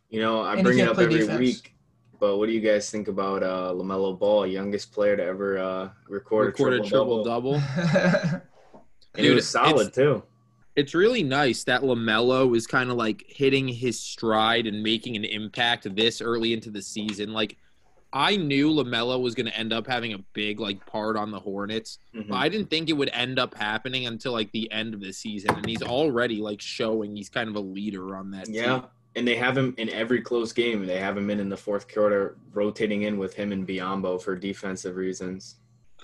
[0.09, 1.39] You know, I And bring it up every defense.
[1.39, 1.75] week.
[2.21, 5.89] But what do you guys think about uh, Lamelo Ball, youngest player to ever uh,
[6.09, 7.53] record, Recorded a triple triple double?
[7.61, 8.43] double.
[9.15, 10.23] And it Dude, was solid too.
[10.77, 15.25] It's really nice that Lamelo is kind of like hitting his stride and making an
[15.25, 17.33] impact this early into the season.
[17.33, 17.57] Like
[18.13, 21.41] I knew Lamelo was going to end up having a big like part on the
[21.41, 22.29] Hornets, Mhm.
[22.29, 25.13] but I didn't think it would end up happening until like the end of the
[25.13, 25.55] season.
[25.57, 28.83] And he's already like showing he's kind of a leader on that Yeah, team.
[29.19, 30.87] And they have him in every close game.
[30.87, 34.37] They have him in in the fourth quarter, rotating in with him and Biyombo for
[34.37, 35.57] defensive reasons.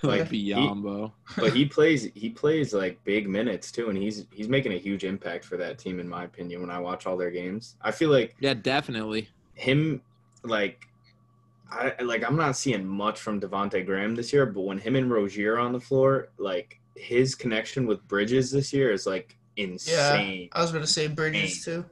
[0.03, 1.13] Like, he- Biyombo.
[1.37, 5.03] But he plays he plays like big minutes too, and he's he's making a huge
[5.05, 6.59] impact for that team in my opinion.
[6.61, 9.29] When I watch all their games, I feel like Yeah, definitely.
[9.53, 10.01] him
[10.43, 10.87] like.
[11.71, 12.23] I like.
[12.27, 15.59] I'm not seeing much from Devonte Graham this year, but when him and Rozier are
[15.59, 20.41] on the floor, like his connection with Bridges this year is like insane.
[20.43, 21.83] Yeah, I was gonna say Bridges too.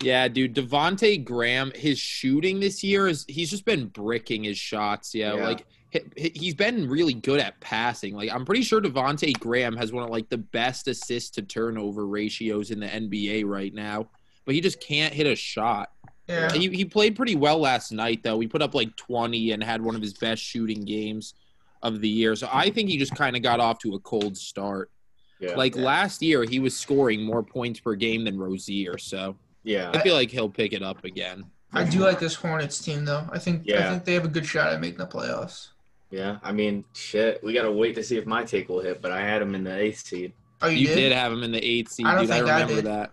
[0.00, 5.14] Yeah, dude, Devonte Graham, his shooting this year is he's just been bricking his shots.
[5.14, 5.44] Yeah, Yeah.
[5.46, 8.14] like he- he- he's been really good at passing.
[8.16, 12.06] Like I'm pretty sure Devonte Graham has one of like the best assist to turnover
[12.06, 14.08] ratios in the NBA right now,
[14.44, 15.90] but he just can't hit a shot.
[16.28, 16.52] Yeah.
[16.52, 18.40] He he played pretty well last night though.
[18.40, 21.34] He put up like 20 and had one of his best shooting games
[21.82, 22.34] of the year.
[22.34, 24.90] So I think he just kind of got off to a cold start.
[25.38, 25.54] Yeah.
[25.54, 25.82] Like Yeah.
[25.82, 29.90] last year, he was scoring more points per game than Rozier, so yeah.
[29.92, 31.44] I feel like he'll pick it up again.
[31.72, 33.26] I do like this Hornets team though.
[33.32, 35.68] I think I think they have a good shot at making the playoffs.
[36.10, 36.38] Yeah.
[36.44, 37.42] I mean, shit.
[37.42, 39.64] We gotta wait to see if my take will hit, but I had him in
[39.64, 40.32] the eighth seed.
[40.62, 40.94] Oh, you, You did?
[40.94, 42.30] did have him in the eighth seed, I don't dude.
[42.30, 42.84] I think I remember did.
[42.86, 43.10] that.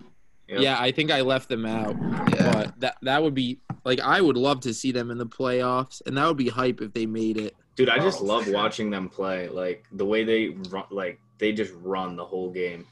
[0.49, 0.59] Yep.
[0.61, 1.95] Yeah, I think I left them out.
[2.35, 2.51] Yeah.
[2.53, 6.01] But that that would be like I would love to see them in the playoffs,
[6.05, 7.55] and that would be hype if they made it.
[7.75, 8.53] Dude, I just Oh, love sure.
[8.53, 9.47] watching them play.
[9.49, 12.85] Like the way they run, like they just run the whole game.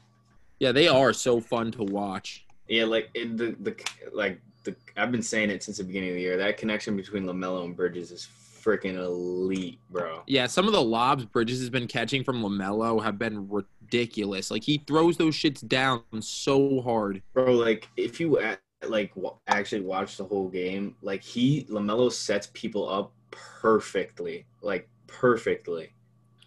[0.58, 2.44] Yeah, they are so fun to watch.
[2.70, 3.76] Yeah, like it, the the
[4.12, 6.36] like the I've been saying it since the beginning of the year.
[6.36, 8.28] That connection between Lamelo and Bridges is
[8.62, 10.22] freaking elite, bro.
[10.28, 14.52] Yeah, some of the lobs Bridges has been catching from Lamelo have been ridiculous.
[14.52, 17.22] Like he throws those shits down so hard.
[17.34, 18.40] Bro, like if you
[18.86, 19.12] like
[19.48, 25.92] actually watch the whole game, like he Lamelo sets people up perfectly, like perfectly.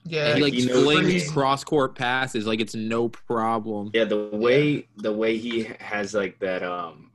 [0.05, 0.35] Yeah.
[0.35, 3.91] he like he knows flings cross court passes like it's no problem.
[3.93, 7.11] Yeah, the way the way he has like that um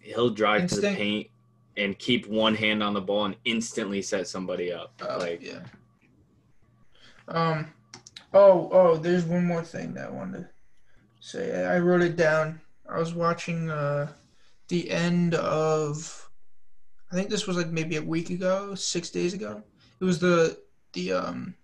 [0.00, 1.28] he'll drive to the paint
[1.76, 4.92] and keep one hand on the ball and instantly set somebody up.
[5.08, 5.60] Oh, like yeah.
[7.28, 7.72] Um.
[8.34, 8.96] Oh, oh.
[8.96, 10.48] There's one more thing that I wanted to
[11.20, 11.64] say.
[11.64, 12.60] I wrote it down.
[12.88, 14.12] I was watching uh,
[14.68, 16.28] the end of.
[17.10, 19.62] I think this was like maybe a week ago, six days ago.
[20.00, 20.58] It was the
[20.92, 21.54] the um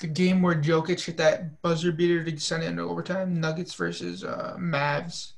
[0.00, 3.40] the game where Jokic hit that buzzer beater to send it into overtime.
[3.40, 5.32] Nuggets versus uh, Mavs.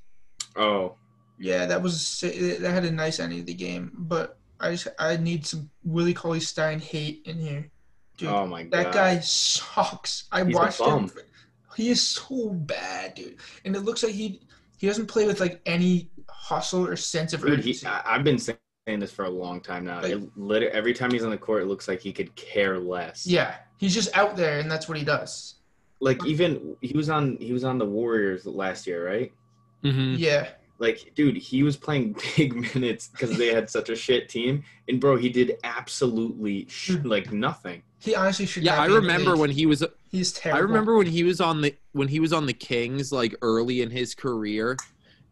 [0.57, 0.95] oh,
[1.39, 5.17] Yeah, that was that had a nice ending of the game, but I just I
[5.17, 7.69] need some Willie Cauley Stein hate in here,
[8.17, 8.29] dude.
[8.29, 8.73] oh my god.
[8.73, 10.25] that guy sucks.
[10.31, 11.11] I He's watched him.
[11.77, 13.37] He is so bad, dude.
[13.65, 14.41] And it looks like he
[14.79, 17.87] he doesn't play with like any hustle or sense of Dude, he, urgency.
[17.87, 20.01] I, I've been saying this for a long time now.
[20.03, 23.27] Like- it every time he's on the court, it looks like he could care less.
[23.27, 25.57] yeah, he's just out there, and that's what he does.
[26.01, 29.31] Like even he was on he was on the Warriors last year, right?
[29.83, 34.29] hmm Yeah, Like, dude, he was playing big minutes because they had such a shit
[34.29, 37.83] team, and bro, he did absolutely sh- like nothing.
[38.01, 38.63] he honestly should.
[38.65, 40.59] Yeah, I be in the remember when he was he's terrible.
[40.59, 43.83] I remember when he was on the when he was on the Kings like early
[43.83, 44.77] in his career.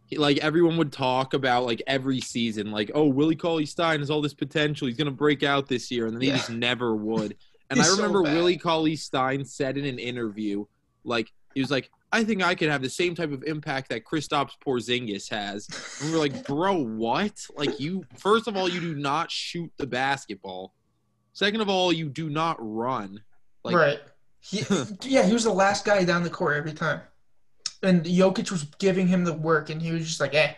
[0.07, 4.11] He, like everyone would talk about like every season, like oh Willie Cauley Stein has
[4.11, 4.87] all this potential.
[4.89, 6.37] He's gonna break out this year, and then he Yeah.
[6.37, 7.37] just never would.
[7.71, 8.35] And I remember bad.
[8.35, 10.65] Willie Cauley Stein said in an interview,
[11.05, 14.05] like he was like, I think I could have the same type of impact that
[14.05, 15.69] Kristaps Porzingis has.
[16.01, 17.41] And we were like, bro, what?
[17.55, 20.75] Like you first of all, you do not shoot the basketball.
[21.33, 23.23] Second of all, you do not run.
[23.63, 24.01] Like right.
[24.41, 24.65] He,
[25.03, 27.03] yeah, he was the last guy down the court every time,
[27.83, 30.55] and Jokic was giving him the work, and he was just like, "Eh,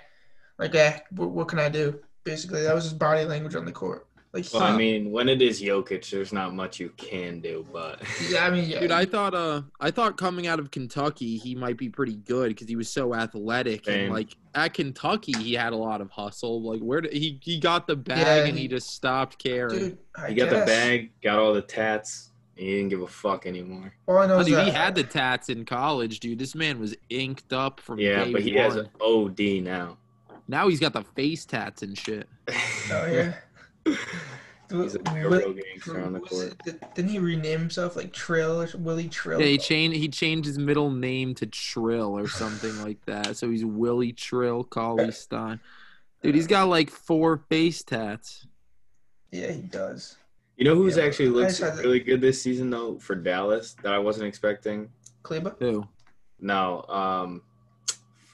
[0.57, 3.73] like, eh, what, what can I do?" Basically, that was his body language on the
[3.73, 4.07] court.
[4.35, 8.01] Like, Well, I mean, when it is Jokic, there's not much you can do, but
[8.31, 11.55] yeah, I mean, yeah, Dude, I thought uh I thought coming out of Kentucky he
[11.55, 14.05] might be pretty good because he was so athletic Same.
[14.07, 16.63] and like at Kentucky he had a lot of hustle.
[16.63, 19.79] Like where did he he got the bag Yeah, and he he- just stopped caring.
[19.79, 23.07] dude, I he got the bag, got all the tats, and he didn't give a
[23.07, 23.93] fuck anymore.
[24.07, 26.39] All I know Oh, is dude, that he had the tats in college, dude.
[26.39, 28.65] This man was inked up from Yeah, day but he one.
[28.65, 29.99] has an OD now.
[30.49, 32.29] Now he's got the face tats and shit.
[32.49, 33.35] Oh yeah.
[34.71, 36.47] He's a Wi- real gangster on the court.
[36.47, 39.39] it- did- Didn't he rename himself like Trill or Willie Trill?
[39.41, 43.37] Yeah, he changed he changed his middle name to Trill or something like that.
[43.37, 45.61] So he's Willie Trill Cauley Stein.
[46.23, 48.47] Dude, he's got like four face tats.
[49.31, 50.17] Yeah, he does.
[50.57, 52.97] You know who's Yeah, actually but looks just had to- really good this season though
[52.99, 54.89] for Dallas that I wasn't expecting?
[55.23, 55.55] Kleber?
[55.59, 55.87] Who?
[56.41, 57.43] No, um,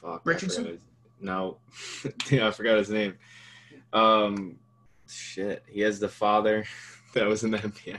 [0.01, 0.21] fuck.
[0.25, 0.65] Richardson?
[0.65, 0.81] forgot
[1.21, 1.57] No,
[2.31, 3.15] yeah, I forgot his name.
[3.93, 4.59] Um,
[5.11, 6.65] shit, he has the father
[7.15, 7.99] that was in the NBA.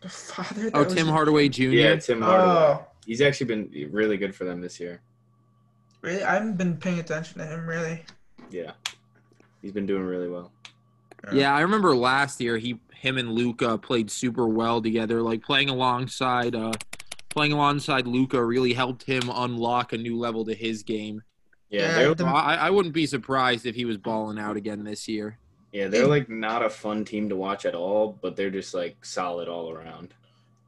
[0.00, 0.62] The father?
[0.70, 1.62] That Oh, was- Tim Hardaway Jr.
[1.64, 2.48] Yeah, Tim Hardaway.
[2.50, 5.00] Oh, He's actually been really good for them this year.
[6.02, 6.22] really?
[6.22, 8.04] I haven't been paying attention to him really.
[8.50, 8.72] Yeah,
[9.62, 10.52] he's been doing really well.
[11.32, 15.22] Yeah, I remember last year he him and Luka played super well together.
[15.22, 16.72] Like playing alongside uh
[17.30, 21.22] playing alongside Luka really helped him unlock a new level to his game.
[21.70, 25.08] Yeah, Yeah, the- I, I wouldn't be surprised if he was balling out again this
[25.08, 25.38] year.
[25.72, 29.04] Yeah they're like not a fun team to watch at all, but they're just like
[29.04, 30.14] solid all around.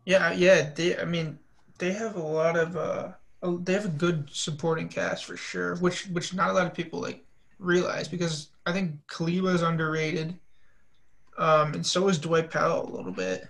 [0.05, 0.71] Yeah, yeah.
[0.75, 1.39] They, I mean,
[1.79, 2.77] they have a lot of.
[2.77, 6.67] uh oh, They have a good supporting cast for sure, which which not a lot
[6.67, 7.25] of people like
[7.59, 10.39] realize because I think Kleber is underrated,
[11.39, 13.49] um, and so is Dwight Powell a little bit,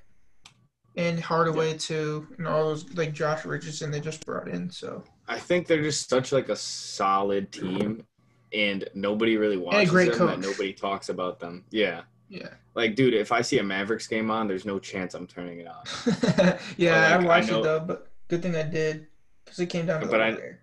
[0.97, 4.71] and Hardaway too, and all those like Josh Richardson they just brought in.
[4.71, 8.05] So I think they're just such like a solid team,
[8.53, 10.27] and nobody really watches great them.
[10.27, 10.45] That coach.
[10.45, 11.65] nobody talks about them.
[11.71, 15.27] Yeah, yeah, like dude, if I see a Mavericks game on, there's no chance I'm
[15.27, 15.85] turning it on.
[16.77, 16.93] yeah.
[16.93, 19.07] Like, I I watched know- it though, but good thing I did
[19.45, 20.57] because it came down to But the I- wire.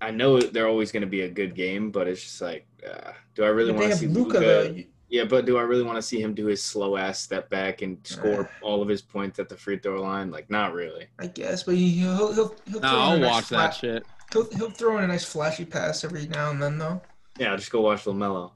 [0.00, 3.10] I know they're always going to be a good game, but it's just like, uh,
[3.34, 4.34] do I really want to see Luca.
[4.34, 4.38] Luka?
[4.40, 4.62] though.
[4.62, 7.50] You- Yeah, but do I really want to see him do his slow ass step
[7.50, 8.64] back and score Uh.
[8.64, 10.30] all of his points at the free throw line?
[10.30, 11.08] Like, not really.
[11.18, 13.74] I guess, but he, he'll he'll he'll No, throw in a I'll watch flat- that
[13.74, 14.06] shit.
[14.32, 17.00] He'll he'll throw in a nice flashy pass every now and then though.
[17.38, 18.50] Yeah, just go watch Lamelo.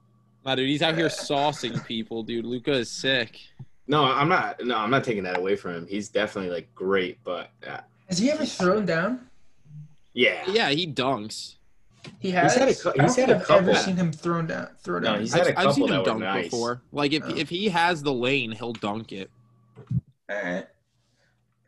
[0.44, 2.44] Nah, dude, he's out here saucing people, dude.
[2.44, 3.38] Luka is sick.
[3.86, 4.62] No, I'm not.
[4.64, 5.86] No, I'm not taking that away from him.
[5.86, 9.28] He's definitely like great, but uh, Has he ever thrown down?
[10.14, 11.54] yeah, Yeah, he dunks.
[12.18, 12.54] He has.
[12.56, 13.74] had a cou- I don't he's think had a I've ever couple.
[13.76, 14.68] seen him thrown down.
[14.82, 15.20] Throw No, down.
[15.20, 16.44] he's I've, had a I've seen him that dunk nice.
[16.46, 16.82] before.
[16.92, 17.28] Like if Oh.
[17.36, 19.30] if he has the lane, he'll dunk it.
[20.30, 20.66] Alright.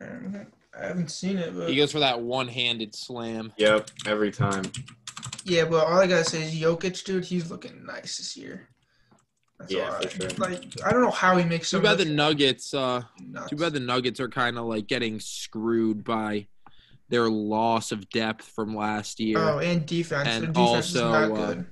[0.01, 0.45] Um,
[0.81, 3.53] I haven't seen it, but He goes for that one-handed slam.
[3.57, 4.63] Yep, every time.
[5.45, 5.65] yeah.
[5.65, 8.67] But all I gotta say is Jokic, dude, he's looking nice this year.
[9.59, 10.29] That's Yeah, all for I- sure.
[10.37, 12.73] Like I don't know how he makes so Too bad the Nuggets.
[12.73, 13.49] Uh, nuts.
[13.49, 16.47] too bad the Nuggets are kind of like getting screwed by
[17.07, 19.37] their loss of depth from last year.
[19.37, 20.27] Oh, and defense.
[20.27, 21.63] And Their defense is also, not uh.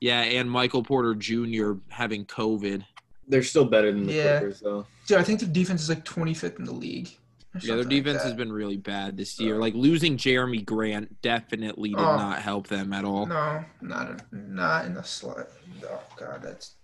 [0.00, 1.72] Yeah, and Michael Porter Jr.
[1.88, 2.84] having COVID.
[3.26, 4.38] They're still better than the Yeah.
[4.38, 4.86] Clippers, though.
[5.08, 7.08] Dude, I think the defense is like 25th in the league.
[7.64, 9.56] Yeah, their something like defense has been really bad this year.
[9.58, 12.16] Like losing Jerami Grant definitely did Oh.
[12.16, 13.26] not help them at all.
[13.26, 15.48] No, not not in the slot.
[15.84, 16.74] Oh god, that's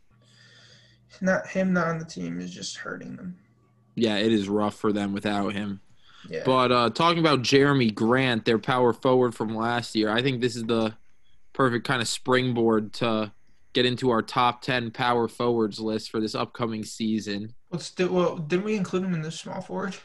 [1.21, 1.73] not him.
[1.73, 3.37] Not on the team is just hurting them.
[3.95, 5.81] Yeah, it is rough for them without him.
[6.29, 6.43] Yeah.
[6.45, 10.57] But uh, talking about Jerami Grant, their power forward from last year, I think this
[10.57, 10.95] is the
[11.53, 13.33] perfect kind of springboard to
[13.75, 17.55] get into our top 10 power forwards list for this upcoming season.
[17.69, 18.37] What's the, well?
[18.37, 19.97] Didn't we include him in the small forward?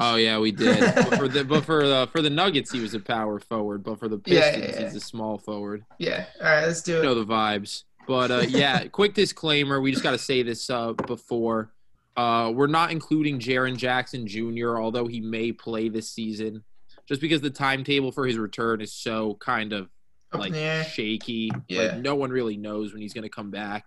[0.00, 0.80] Oh yeah, we did.
[0.94, 3.82] but for the but for the for the Nuggets, he was a power forward.
[3.82, 4.84] But for the Pistons, yeah, yeah.
[4.84, 5.84] he's a small forward.
[5.98, 6.26] Yeah.
[6.40, 7.02] All right, let's do You it.
[7.02, 7.84] know the vibes.
[8.06, 11.70] But uh, yeah, quick disclaimer: we just got to say this uh, before.
[12.16, 16.62] Uh, we're not including Jaren Jackson Jr., although he may play this season,
[17.06, 19.88] just because the timetable for his return is so kind of
[20.34, 20.54] like
[20.88, 21.50] shaky.
[21.68, 21.82] Yeah.
[21.82, 23.86] Like no one really knows when he's going to come back.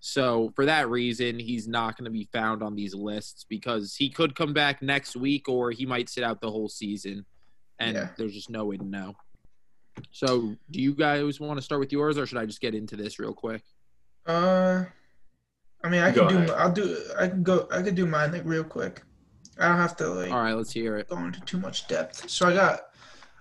[0.00, 4.08] So for that reason, he's not going to be found on these lists because he
[4.08, 7.24] could come back next week or he might sit out the whole season,
[7.80, 8.08] and Yeah.
[8.16, 9.16] there's just no way to know.
[10.12, 12.94] So, do you guys want to start with yours, or should I just get into
[12.94, 13.62] this real quick?
[14.26, 14.84] Uh,
[15.82, 16.36] I mean, I Go can do.
[16.38, 16.50] ahead.
[16.50, 16.96] I'll do.
[17.18, 17.66] I can go.
[17.72, 19.02] I could do mine like real quick.
[19.58, 21.08] I don't have to like All right, let's hear it.
[21.08, 22.30] go into too much depth.
[22.30, 22.80] So I got.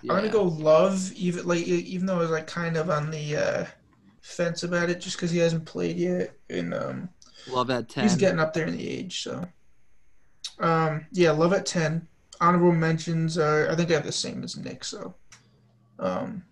[0.02, 0.13] Yeah.
[0.13, 3.36] I'm gonna go love even like even though I was like kind of on the
[3.36, 3.65] uh,
[4.28, 7.10] fence about it just because he hasn't played yet and um
[7.48, 8.04] Love at ten.
[8.04, 9.46] he's getting up there in the age so
[10.60, 12.06] um yeah love at 10
[12.42, 15.16] honorable mentions are I think I have the same as Nick so
[16.00, 16.44] um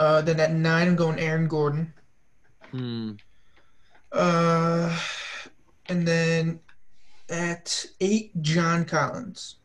[0.00, 1.92] uh then at nine I'm going Aaron Gordon
[2.72, 3.12] Hmm.
[4.12, 4.98] uh
[5.88, 6.58] and then
[7.30, 9.56] at eight John Collins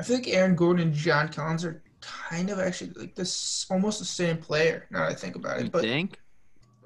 [0.00, 3.98] I feel like Aaron Gordon and John Collins are kind of actually like this almost
[3.98, 6.18] the same player now that I think about You it but think?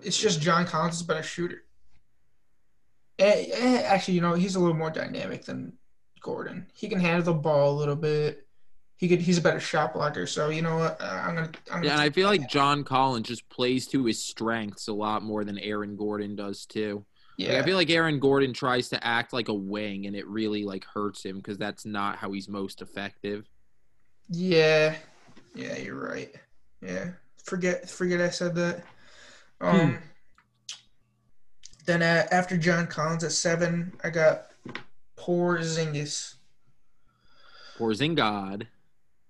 [0.03, 1.63] It's just John Collins is a better shooter.
[3.19, 5.75] Eh, eh, actually, you know, he's a little more dynamic than
[6.21, 6.67] Gordon.
[6.75, 8.47] He can handle the ball a little bit.
[8.97, 9.21] He could.
[9.21, 10.27] He's a better shot blocker.
[10.27, 11.01] So you know what?
[11.01, 11.51] Uh, I'm gonna.
[11.71, 14.93] I'm gonna Yeah, and I feel like John Collins just plays to his strengths a
[14.93, 17.05] lot more than Aaron Gordon does too.
[17.39, 20.27] Like, yeah, I feel like Aaron Gordon tries to act like a wing, and it
[20.27, 23.49] really like hurts him because that's not how he's most effective.
[24.29, 24.97] yeah,
[25.55, 25.79] yeah.
[25.79, 26.35] You're right.
[26.83, 27.13] Yeah.
[27.45, 27.89] Forget.
[27.89, 28.85] Forget I said that.
[29.61, 29.99] Um.
[31.87, 34.47] Then uh, after John Collins at seven, I got
[35.17, 36.35] Porzingis.
[37.79, 38.67] Porzingod.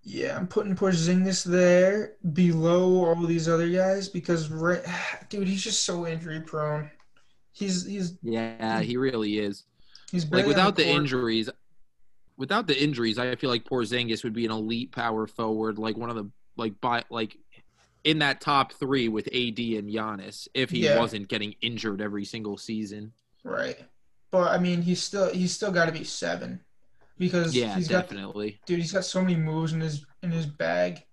[0.02, 4.82] Yeah, I'm putting Porzingis there below all these other guys because, right,
[5.28, 6.90] dude, he's just so injury prone.
[7.52, 9.64] He's he's Yeah, he really is.
[10.10, 10.96] he's Like without the court.
[10.96, 11.50] injuries,
[12.36, 16.10] without the injuries, I feel like Porzingis would be an elite power forward, like one
[16.10, 17.36] of the like by like
[18.04, 20.98] in that top three with AD and Giannis if he Yeah.
[20.98, 23.12] wasn't getting injured every single season.
[23.44, 23.78] right?
[24.30, 26.60] But I mean, he's still he's still got to be seven
[27.18, 28.60] because Yeah, he's got definitely.
[28.66, 28.78] dude.
[28.78, 31.04] He's got so many moves in his in his bag.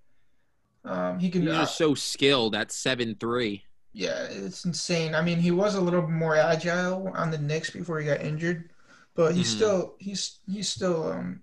[0.86, 1.42] Um, he can.
[1.42, 3.64] He's uh, just so skilled at seven three.
[3.94, 5.16] Yeah, it's insane.
[5.16, 8.70] I mean, he was a little more agile on the Knicks before he got injured,
[9.16, 9.56] but he's Mhm.
[9.56, 11.42] still he's he's still um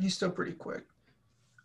[0.00, 0.84] he's still pretty quick.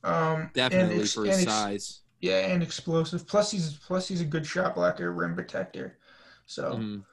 [0.04, 2.02] Um, and Definitely for his size.
[2.22, 3.26] Yeah, and explosive.
[3.28, 5.98] Plus he's plus he's a good shot blocker, rim protector.
[6.46, 7.04] So, Mhm.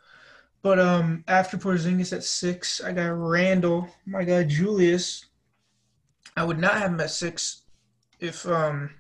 [0.63, 5.27] but um, after Porzingis at six, I got Randle, my guy Julius.
[6.37, 7.63] I would not have him at six
[8.21, 8.91] if um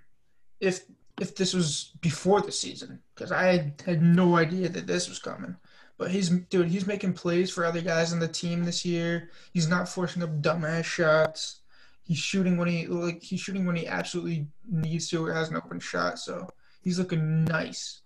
[0.60, 0.84] if
[1.20, 5.18] if this was before the season because I had, had no idea that this was
[5.18, 5.56] coming.
[5.98, 9.30] But he's dude, he's making plays for other guys on the team this year.
[9.52, 11.60] He's not forcing up dumbass shots.
[12.06, 15.56] He's shooting when he like he's shooting when he absolutely needs to or has an
[15.56, 16.18] open shot.
[16.18, 16.48] So
[16.82, 18.02] he's looking nice.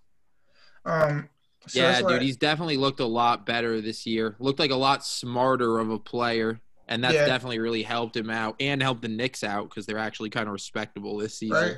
[0.85, 1.29] Um,
[1.67, 4.35] so yeah, dude, he's definitely looked a lot better this year.
[4.39, 7.27] Looked like a lot smarter of a player, and that's Yeah.
[7.27, 10.53] definitely really helped him out and helped the Knicks out because they're actually kind of
[10.53, 11.55] respectable this season.
[11.57, 11.77] right.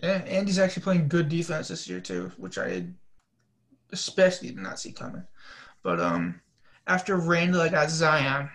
[0.00, 2.86] Yeah, and he's actually playing good defense this year too, which I
[3.90, 5.24] especially did not see coming.
[5.82, 6.40] But um,
[6.86, 8.48] after Randle, I got Zion,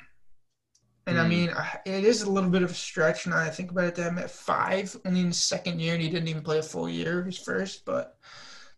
[1.10, 1.30] and I Hmm.
[1.30, 1.54] mean
[1.86, 3.38] it is a little bit of a stretch now.
[3.38, 3.96] I think about it.
[3.96, 6.64] That I'm at five, only in his second year, and he didn't even play a
[6.64, 7.84] full year his first.
[7.86, 8.18] But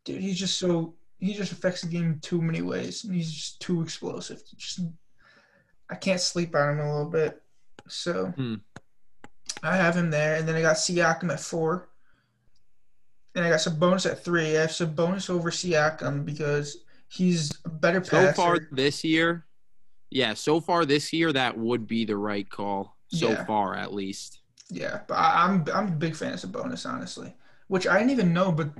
[0.05, 3.61] dude, he's just so he just affects the game too many ways, and he's just
[3.61, 4.41] too explosive.
[4.55, 4.79] Just
[5.89, 7.41] I can't sleep on him a little bit.
[7.88, 8.55] So Hmm.
[9.63, 11.89] I have him there, and then I got Siakam at four.
[13.36, 14.57] And I got Sabonis at three.
[14.57, 19.45] I have Sabonis over Siakam because he's a better So far this year,
[20.12, 22.97] yeah, so far this year that would be the right call.
[23.07, 23.45] So Yeah.
[23.47, 24.41] far, at least.
[24.70, 27.36] Yeah, but I, I'm I'm a big fan of Sabonis, honestly.
[27.68, 28.74] Which I didn't even know, but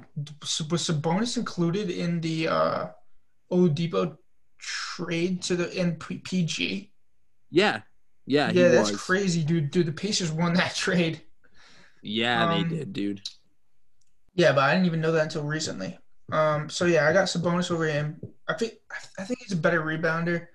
[0.70, 2.88] was Sabonis included in the uh,
[3.52, 4.18] Oladipo
[4.60, 6.94] trade to the in P- PG?
[7.50, 7.82] Yeah,
[8.26, 8.92] yeah, yeah, that's was.
[8.92, 9.72] crazy, dude.
[9.72, 11.22] Dude, the Pacers won that trade.
[12.04, 13.24] Yeah, Um, they did, dude.
[14.36, 15.98] Yeah, but I didn't even know that until recently.
[16.32, 18.22] Um, so yeah, I got Sabonis over him.
[18.48, 18.74] I think
[19.20, 20.48] I think he's a better rebounder.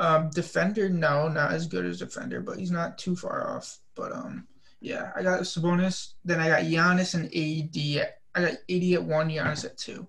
[0.00, 3.78] Um, defender, no, not as good as defender, but he's not too far off.
[3.94, 4.46] But um,
[4.80, 6.14] yeah, I got Sabonis.
[6.24, 8.08] Then I got Giannis and AD.
[8.34, 10.08] I got AD at one, Giannis at two.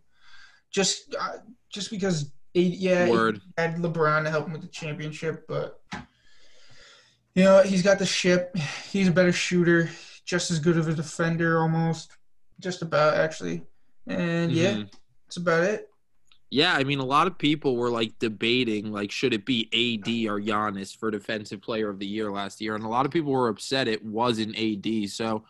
[0.72, 1.40] Just uh,
[1.70, 3.42] just because AD, yeah, Word.
[3.58, 5.82] had LeBron to help him with the championship, but
[7.36, 8.56] you know he's got the ship.
[8.90, 9.90] He's a better shooter,
[10.24, 12.16] just as good of a defender, almost,
[12.62, 13.64] just about actually.
[14.08, 14.90] And yeah, Mhm.
[15.28, 15.90] that's about it.
[16.52, 20.30] Yeah, I mean, a lot of people were like debating, like, should it be AD
[20.30, 23.32] or Giannis for Defensive Player of the Year last year, and a lot of people
[23.32, 25.10] were upset it wasn't AD.
[25.10, 25.46] So,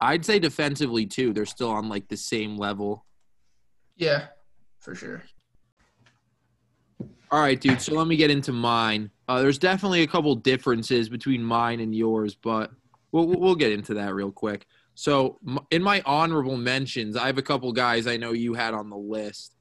[0.00, 3.04] I'd say defensively too, they're still on like the same level.
[3.96, 4.26] Yeah,
[4.78, 5.22] for sure.
[7.30, 7.80] All right, dude.
[7.80, 9.10] So let me get into mine.
[9.28, 12.70] Uh, there's definitely a couple differences between mine and yours, but
[13.10, 14.66] we'll we'll get into that real quick.
[14.94, 15.38] So
[15.70, 18.96] in my honorable mentions, I have a couple guys I know you had on the
[18.96, 19.55] list.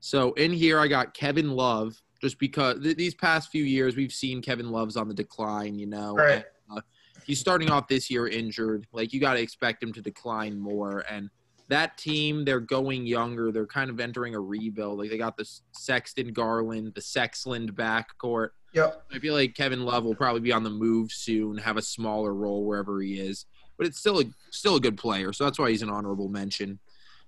[0.00, 4.12] So in here, I got Kevin Love, just because th- these past few years we've
[4.12, 5.78] seen Kevin Love's on the decline.
[5.78, 6.44] You know, Right.
[6.70, 6.80] And, uh,
[7.24, 8.86] he's starting off this year injured.
[8.92, 11.30] Like you got to expect him to decline more, and
[11.68, 15.48] that team they're going younger they're kind of entering a rebuild like they got the
[15.70, 19.04] sexton garland the sexland backcourt Yep.
[19.14, 22.34] i feel like kevin love will probably be on the move soon have a smaller
[22.34, 23.46] role wherever he is
[23.78, 26.80] but it's still a still a good player so that's why he's an honorable mention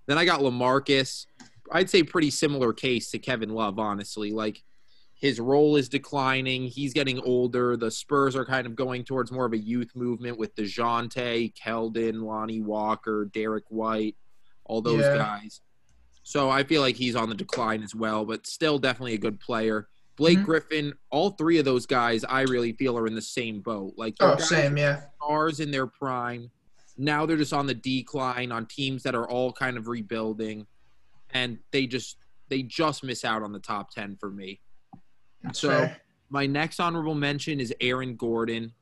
[0.06, 1.26] then i got lamarcus
[1.70, 4.62] i'd say pretty similar case to kevin love honestly like
[5.14, 6.64] his role is declining.
[6.64, 7.76] He's getting older.
[7.76, 12.24] The Spurs are kind of going towards more of a youth movement with DeJounte, Keldon,
[12.24, 14.16] Lonnie Walker, Derrick White,
[14.64, 15.16] all those Yeah.
[15.18, 15.60] guys.
[16.24, 19.38] So I feel like he's on the decline as well, but still definitely a good
[19.38, 19.86] player.
[20.16, 20.44] Blake Mhm.
[20.44, 23.94] Griffin, all three of those guys, I really feel are in the same boat.
[23.96, 24.76] Like Oh, same.
[24.76, 25.02] Yeah.
[25.22, 26.50] stars in their prime.
[26.98, 30.66] Now they're just on the decline on teams that are all kind of rebuilding,
[31.32, 32.16] and they just
[32.48, 34.60] they just miss out on the top ten for me.
[35.42, 35.96] That's So fair.
[36.30, 38.72] my next honorable mention is Aaron Gordon.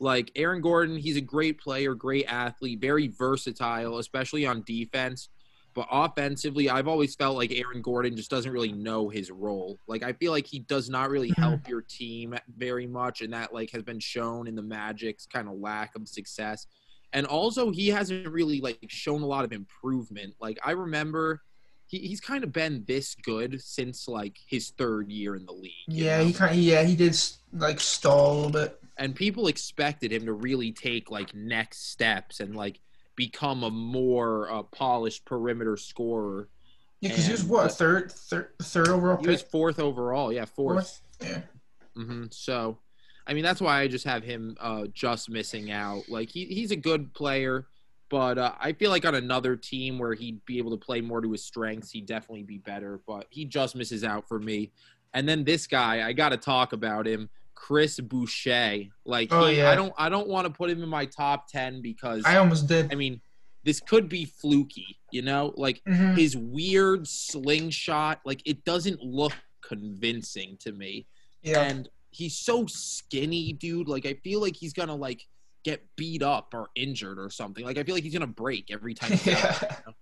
[0.00, 5.28] Like Aaron Gordon, he's a great player, great athlete, very versatile, especially on defense.
[5.74, 9.76] But offensively, I've always felt like Aaron Gordon just doesn't really know his role.
[9.86, 11.36] Like I feel like he does not really Mhm.
[11.38, 15.48] help your team very much, and that like has been shown in the Magic's kind
[15.48, 16.66] of lack of success.
[17.12, 20.34] And also, he hasn't really like shown a lot of improvement.
[20.40, 21.42] Like I remember,
[21.88, 25.72] he, he's kind of been this good since like his third year in the league.
[25.88, 26.26] Yeah, know?
[26.26, 27.16] he kind of yeah he did
[27.52, 28.80] like stall a little bit.
[28.98, 32.78] and people expected him to really take like next steps and like
[33.16, 36.48] become a more uh, polished perimeter scorer.
[37.00, 41.00] Yeah, because he was what third, third, third overall He was fourth overall, yeah, fourth.
[41.20, 41.30] Fourth.
[41.30, 41.40] Yeah.
[41.94, 42.78] hmm So,
[43.26, 46.08] I mean, that's why I just have him uh, just missing out.
[46.08, 47.66] Like he, he's a good player,
[48.10, 51.20] but uh, I feel like on another team where he'd be able to play more
[51.20, 53.00] to his strengths, he'd definitely be better.
[53.06, 54.70] But he just misses out for me.
[55.14, 58.84] And then this guy, I got to talk about him, Chris Boucher.
[59.04, 59.70] Like, Oh, he, yeah.
[59.70, 62.66] I don't, I don't want to put him in my top ten because I almost
[62.66, 62.92] did.
[62.92, 63.20] I mean,
[63.64, 65.52] this could be fluky, you know?
[65.56, 66.16] Like Mhm.
[66.16, 69.32] his weird slingshot, like it doesn't look
[69.62, 71.06] convincing to me.
[71.42, 71.62] Yeah.
[71.62, 73.88] And he's so skinny, dude.
[73.88, 75.26] Like I feel like he's gonna like
[75.64, 77.64] get beat up or injured or something.
[77.64, 79.12] Like I feel like he's gonna break every time.
[79.24, 79.40] Yeah.
[79.52, 79.92] does, you know?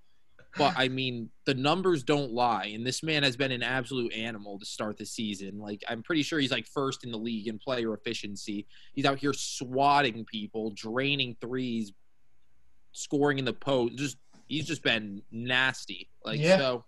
[0.58, 4.58] But I mean, the numbers don't lie, and this man has been an absolute animal
[4.58, 5.58] to start the season.
[5.58, 8.66] Like I'm pretty sure he's like first in the league in player efficiency.
[8.94, 11.92] He's out here swatting people, draining threes,
[12.92, 13.96] scoring in the post.
[13.96, 14.16] Just
[14.48, 16.08] he's just been nasty.
[16.24, 16.56] Like Yeah.
[16.56, 16.84] so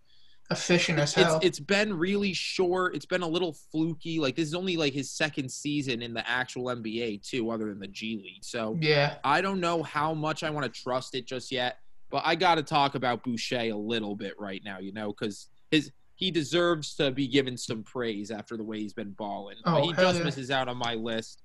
[0.50, 1.40] Efficient as it's hell.
[1.42, 2.94] it's been really short.
[2.94, 4.18] It's been a little fluky.
[4.18, 7.78] Like this is only like his second season in the actual NBA too, other than
[7.78, 8.44] the G League.
[8.44, 9.16] So yeah.
[9.24, 11.78] I don't know how much I want to trust it just yet.
[12.10, 15.48] But I got to talk about Boucher a little bit right now, you know, because
[15.70, 19.56] his he deserves to be given some praise after the way he's been balling.
[19.64, 20.24] Oh, but he just yeah.
[20.24, 21.42] misses out on my list.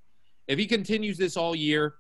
[0.48, 1.96] If he continues this all year,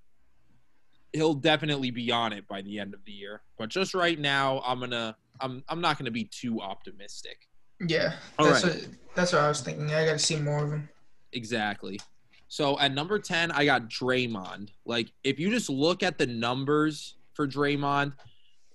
[1.14, 3.41] he'll definitely be on it by the end of the year.
[3.57, 7.38] But just right now, I'm gonna I'm I'm not gonna be too optimistic.
[7.80, 8.14] Yeah.
[8.38, 8.76] All that's right.
[8.76, 9.93] what that's what I was thinking.
[9.93, 10.89] I got to see more of him.
[11.34, 11.99] Exactly.
[12.47, 14.70] So at number 10, I got Draymond.
[14.86, 18.14] Like, if you just look at the numbers for Draymond,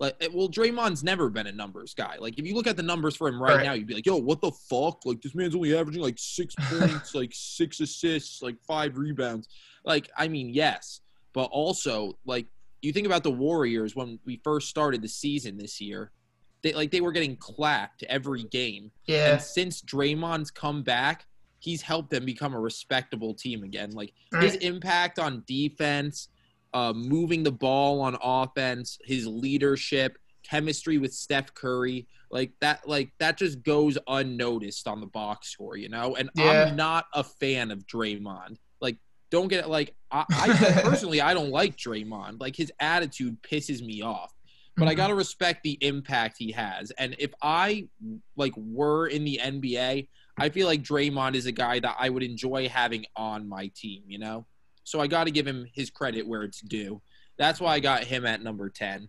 [0.01, 2.16] like, well, Draymond's never been a numbers guy.
[2.18, 3.64] Like, if you look at the numbers for him right, Right.
[3.66, 5.05] now, you'd be like, yo, what the fuck?
[5.07, 9.49] Like, this man's only averaging like six points, like six assists, like five rebounds.
[9.84, 11.01] Like, I mean, yes.
[11.39, 12.49] But also, like,
[12.82, 16.11] you think about the Warriors when we first started the season this year,
[16.64, 18.91] they like they were getting clapped every game.
[19.07, 19.34] Yeah.
[19.34, 21.26] And since Draymond's come back,
[21.61, 23.93] he's helped them become a respectable team again.
[23.93, 26.26] Like his impact on defense,
[26.74, 33.12] uh, moving the ball on offense, his leadership, chemistry with Steph Curry, like that, like
[33.20, 36.16] that just goes unnoticed on the box score, you know.
[36.16, 36.64] And Yeah.
[36.66, 38.57] I'm not a fan of Draymond.
[39.31, 40.49] Don't get like I, I
[40.83, 42.41] personally I don't like Draymond.
[42.41, 44.33] Like his attitude pisses me off
[44.76, 44.97] but I Mhm.
[44.97, 46.93] gotta respect the impact he has.
[46.93, 47.89] And if I
[48.37, 50.07] like were in the NBA,
[50.39, 54.05] I feel like Draymond is a guy that I would enjoy having on my team.
[54.07, 54.47] You know,
[54.85, 57.03] so I got to give him his credit where it's due.
[57.39, 59.09] That's why I got him at number ten.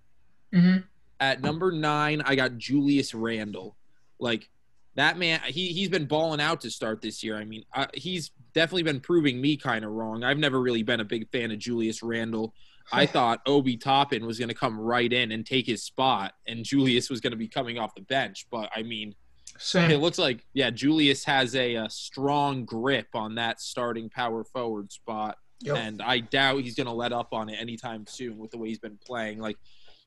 [0.52, 0.86] Mhm.
[1.20, 3.78] At number nine, I got Julius Randle.
[4.20, 4.50] Like
[4.96, 7.38] that man, he he's been balling out to start this year.
[7.38, 10.24] I mean, uh, he's definitely been proving me kind of wrong.
[10.24, 12.54] I've never really been a big fan of Julius Randle.
[12.92, 16.64] I thought Obi Toppin was going to come right in and take his spot, and
[16.66, 18.48] Julius was going to be coming off the bench.
[18.52, 19.16] But I mean,
[19.58, 19.92] Same.
[19.92, 24.92] it looks like yeah, Julius has a, uh strong grip on that starting power forward
[24.92, 25.78] spot, Yep.
[25.78, 28.70] and I doubt he's going to let up on it anytime soon with the way
[28.70, 29.40] he's been playing.
[29.40, 29.58] Like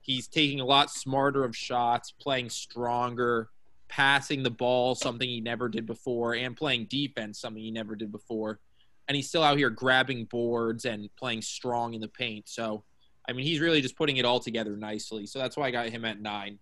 [0.01, 3.49] he's taking a lot smarter of shots, playing stronger,
[3.93, 8.11] passing the ball, something he never did before, and playing defense, something he never did
[8.11, 8.59] before.
[9.07, 12.49] And he's still out here grabbing boards and playing strong in the paint.
[12.49, 12.85] So,
[13.29, 15.27] I mean, he's really just putting it all together nicely.
[15.27, 16.59] So that's why I got him at nine.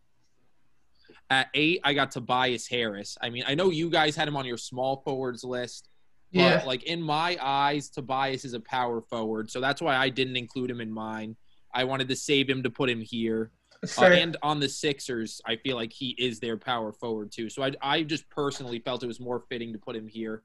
[1.30, 3.16] At eight, I got Tobias Harris.
[3.22, 5.88] I mean, I know you guys had him on your small forwards list.
[6.32, 6.62] But yeah.
[6.66, 10.70] like in my eyes, Tobias is a power forward, so that's why I didn't include
[10.70, 11.36] him in mine.
[11.74, 13.50] I wanted to save him to put him here.
[13.82, 13.86] Uh,
[14.22, 17.48] and on the Sixers, I feel like he is their power forward too.
[17.48, 20.42] So I, I just personally felt it was more fitting to put him here.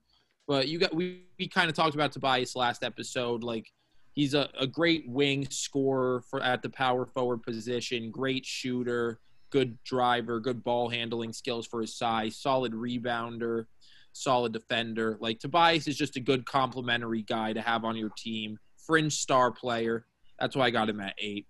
[0.47, 3.43] But you got we, we kind of talked about Tobias last episode.
[3.43, 3.71] Like
[4.13, 9.19] he's a, a great wing scorer for at the power forward position, great shooter,
[9.49, 13.65] good driver, good ball handling skills for his size, solid rebounder,
[14.13, 15.17] solid defender.
[15.19, 18.59] Like Tobias is just a good complementary guy to have on your team.
[18.85, 20.05] Fringe star player.
[20.39, 21.47] That's why I got him at eight.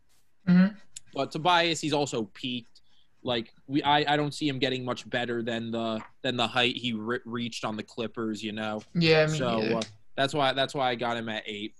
[0.47, 0.75] Mhm.
[1.15, 2.81] But Tobias, he's also peaked.
[3.23, 6.75] Like we, I, I don't see him getting much better than the than the height
[6.75, 8.43] he re- reached on the Clippers.
[8.43, 8.81] You know.
[8.93, 9.25] Yeah.
[9.25, 9.81] Me So uh,
[10.15, 11.73] that's why that's why I got him at eight.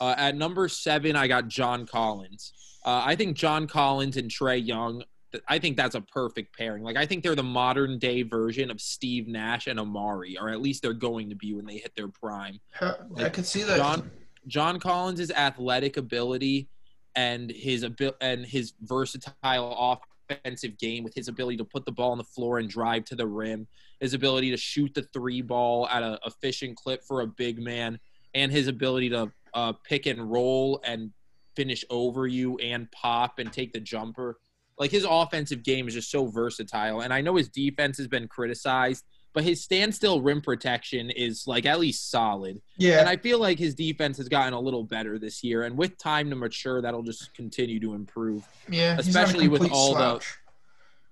[0.00, 2.52] Uh, at number seven, I got John Collins.
[2.84, 5.02] Uh, I think John Collins and Trae Young.
[5.32, 6.84] th- I think that's a perfect pairing.
[6.84, 10.60] Like I think they're the modern day version of Steve Nash and Amar'e, or at
[10.60, 12.60] least they're going to be when they hit their prime.
[12.80, 13.78] I like, could see that.
[13.78, 14.10] John
[14.46, 16.68] John Collins' athletic ability
[17.16, 20.00] and his abil- and his versatile
[20.30, 23.14] offensive game with his ability to put the ball on the floor and drive to
[23.14, 23.66] the rim,
[24.00, 27.98] his ability to shoot the three ball at a efficient clip for a big man,
[28.34, 31.12] and his ability to uh, pick and roll and
[31.56, 34.38] finish over you and pop and take the jumper.
[34.76, 38.26] Like his offensive game is just so versatile, and I know his defense has been
[38.26, 39.04] criticized,
[39.34, 42.62] but his standstill rim protection is like at least solid.
[42.78, 43.00] yeah.
[43.00, 45.98] And I feel like his defense has gotten a little better this year, and with
[45.98, 48.48] time to mature, that'll just continue to improve.
[48.70, 48.96] yeah.
[48.96, 50.24] he's not a especially with all the-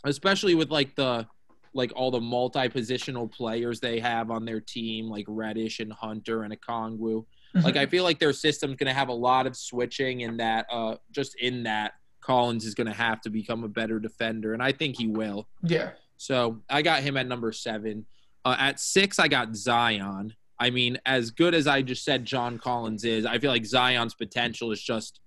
[0.04, 1.26] Especially with like the
[1.74, 6.54] like all the multi-positional players they have on their team, like Reddish and Hunter and
[6.60, 7.24] Okongwu.
[7.54, 10.66] Like I feel like their system's going to have a lot of switching, and that
[10.72, 14.62] uh, just in that Collins is going to have to become a better defender, and
[14.62, 15.46] I think he will.
[15.62, 15.90] yeah.
[16.22, 18.06] So I got him at number seven.
[18.44, 20.34] Uh, at six, I got Zion.
[20.56, 24.14] I mean, as good as I just said John Collins is, I feel like Zion's
[24.14, 25.18] potential is just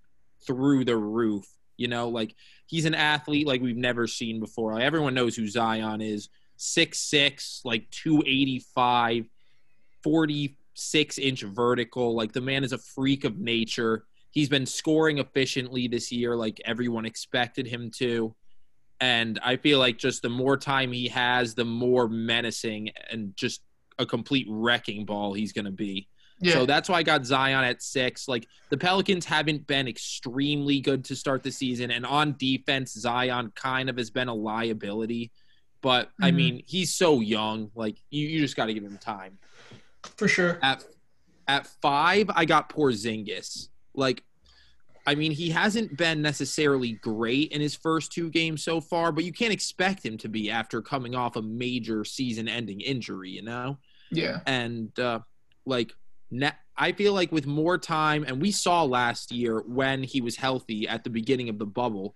[0.48, 1.46] through the roof.
[1.76, 2.34] You know, like
[2.68, 4.76] he's an athlete like we've never seen before.
[4.76, 6.30] Like, everyone knows who Zion is.
[6.56, 9.26] Six six, like 285,
[10.02, 12.16] 46 inch vertical.
[12.16, 14.06] Like the man is a freak of nature.
[14.32, 18.34] He's been scoring efficiently this year, like everyone expected him to.
[19.02, 23.62] And I feel like just the more time he has, the more menacing and just
[24.00, 26.08] a complete wrecking ball he's going to be.
[26.42, 26.54] Yeah.
[26.54, 28.28] So that's why I got Zion at six.
[28.28, 33.52] Like the Pelicans haven't been extremely good to start the season, and on defense, Zion
[33.56, 35.32] kind of has been a liability.
[35.82, 36.36] But I Mhm.
[36.36, 37.72] mean, he's so young.
[37.76, 39.38] Like you, you just got to give him time.
[40.18, 40.60] for sure.
[40.62, 40.84] At
[41.48, 43.70] at five, I got Porzingis.
[43.94, 44.24] Like,
[45.08, 49.24] I mean, he hasn't been necessarily great in his first two games so far, but
[49.24, 53.30] you can't expect him to be after coming off a major season-ending injury.
[53.30, 53.78] You know
[54.12, 54.40] Yeah.
[54.48, 55.20] and uh,
[55.66, 55.94] like
[56.32, 60.36] ne- I feel like with more time, and we saw last year when he was
[60.36, 62.16] healthy at the beginning of the bubble,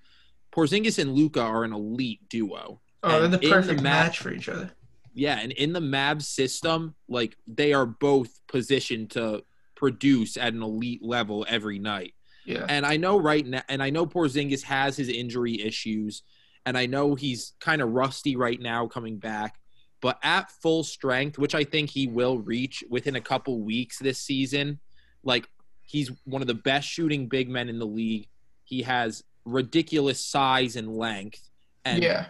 [0.51, 2.81] Porzingis and Luka are an elite duo.
[3.03, 4.71] Oh, And they're the in the perfect match for each other.
[5.13, 9.43] Yeah, and in the Mavs system, like they are both positioned to
[9.75, 12.13] produce at an elite level every night.
[12.45, 12.65] Yeah.
[12.67, 16.23] And I know right now, and I know Porzingis has his injury issues,
[16.65, 19.59] and I know he's kind of rusty right now coming back.
[20.01, 24.17] But at full strength, which I think he will reach within a couple weeks this
[24.17, 24.79] season,
[25.23, 25.49] like
[25.81, 28.27] he's one of the best shooting big men in the league.
[28.63, 31.49] He has ridiculous size and length,
[31.83, 32.27] and yeah.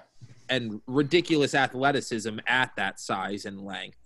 [0.48, 3.98] and ridiculous athleticism at that size and length,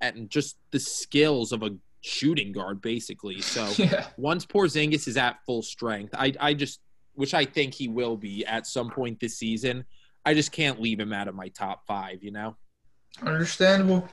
[0.00, 3.40] and just the skills of a shooting guard, basically.
[3.42, 4.06] So Yeah.
[4.16, 6.80] once Porzingis is at full strength, I I just
[7.14, 9.84] which I think he will be at some point this season.
[10.24, 12.56] I just can't leave him out of my top five, you know.
[13.22, 14.08] Understandable.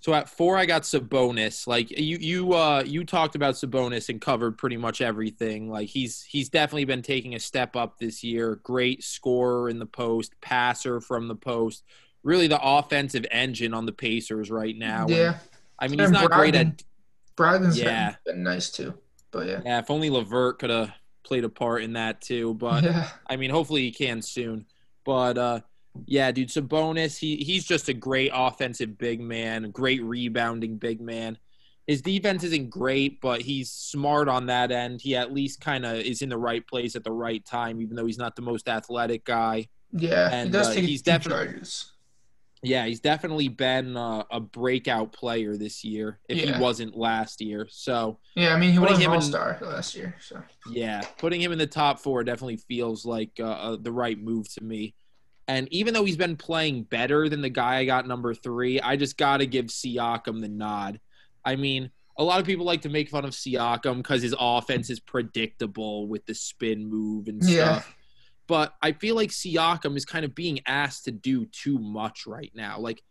[0.00, 1.66] So at four, I got Sabonis.
[1.66, 5.68] Like you, you, uh, you talked about Sabonis and covered pretty much everything.
[5.68, 8.60] Like he's he's definitely been taking a step up this year.
[8.62, 11.82] Great scorer in the post, passer from the post.
[12.22, 15.02] Really, the offensive engine on the Pacers right now.
[15.02, 15.38] And, Yeah.
[15.80, 16.82] I mean he's not great at.
[17.38, 18.16] Brogdon's Yeah.
[18.26, 18.94] been, nice too.
[19.30, 19.60] But yeah.
[19.64, 20.92] Yeah, if only Levert could have
[21.24, 22.54] played a part in that too.
[22.54, 23.08] But yeah.
[23.26, 24.66] I mean, hopefully he can soon.
[25.04, 25.60] But uh,
[26.06, 31.38] yeah, dude, Sabonis, he he's just a great offensive big man, great rebounding big man.
[31.86, 35.00] His defense isn't great, but he's smart on that end.
[35.00, 37.96] He at least kind of is in the right place at the right time, even
[37.96, 39.68] though he's not the most athletic guy.
[39.92, 40.28] Yeah.
[40.30, 41.92] And, he does uh, take he's definitely- charges.
[42.62, 46.20] Yeah, he's definitely been uh, a breakout player this year.
[46.28, 46.56] If Yeah.
[46.56, 50.16] he wasn't last year, so Yeah, I mean he was an all star last year,
[50.20, 54.18] so Yeah, putting him in the top four definitely feels like uh, uh, the right
[54.18, 54.94] move to me.
[55.46, 58.96] And even though he's been playing better than the guy I got number three, I
[58.96, 61.00] just got to give Siakam the nod.
[61.44, 64.90] I mean, a lot of people like to make fun of Siakam because his offense
[64.90, 67.80] is predictable with the spin move and Yeah.
[68.48, 72.50] But I feel like Siakam is kind of being asked to do too much right
[72.54, 72.80] now.
[72.80, 73.02] Like,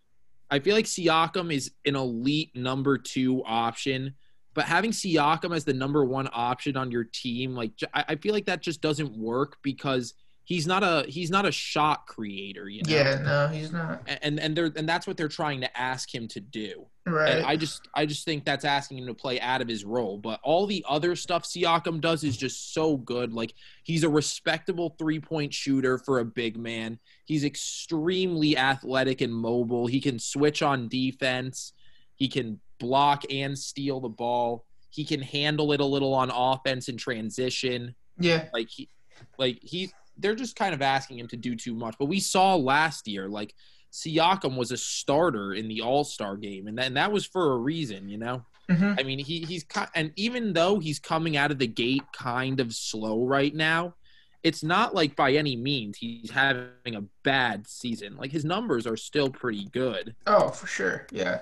[0.49, 4.15] I feel like Siakam is an elite number two option,
[4.53, 8.47] but having Siakam as the number one option on your team, like I feel like
[8.47, 10.15] that just doesn't work because
[10.45, 12.95] he's not a he's not a shot creator, you know.
[12.95, 14.01] yeah, no, he's not.
[14.23, 16.87] And and they're and that's what they're trying to ask him to do.
[17.07, 17.37] Right.
[17.37, 20.17] And I just I just think that's asking him to play out of his role.
[20.17, 23.33] But all the other stuff Siakam does is just so good.
[23.33, 23.53] Like
[23.83, 26.99] he's a respectable three point shooter for a big man.
[27.25, 29.87] He's extremely athletic and mobile.
[29.87, 31.73] He can switch on defense.
[32.15, 34.65] He can block and steal the ball.
[34.89, 38.45] He can handle it a little on offense and transition yeah.
[38.53, 38.89] like he
[39.37, 42.55] like he they're just kind of asking him to do too much but we saw
[42.55, 43.53] last year like
[43.97, 47.57] Siakam was a starter in the All-Star game and that, and that was for a
[47.57, 51.57] reason you know hmm I mean he he's and even though he's coming out of
[51.57, 53.95] the gate kind of slow right now
[54.43, 58.97] it's not like by any means he's having a bad season like his numbers are
[58.97, 61.07] still pretty good Oh, for sure.
[61.11, 61.41] Yeah.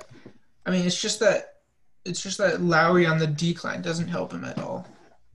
[0.66, 1.58] I mean, it's just that
[2.06, 4.88] it's just that Lowry on the decline doesn't help him at all.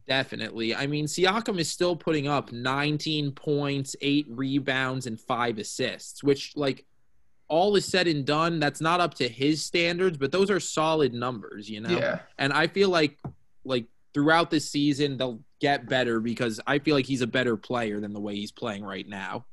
[0.08, 0.74] Definitely.
[0.74, 6.56] I mean, Siakam is still putting up 19 points, eight rebounds, and five assists, which,
[6.56, 6.84] like,
[7.50, 11.12] all is said and done, that's not up to his standards, but those are solid
[11.12, 11.90] numbers, you know?
[11.90, 12.20] Yeah.
[12.38, 13.18] And I feel like,
[13.64, 18.00] like, throughout this season, they'll get better because I feel like he's a better player
[18.00, 19.44] than the way he's playing right now.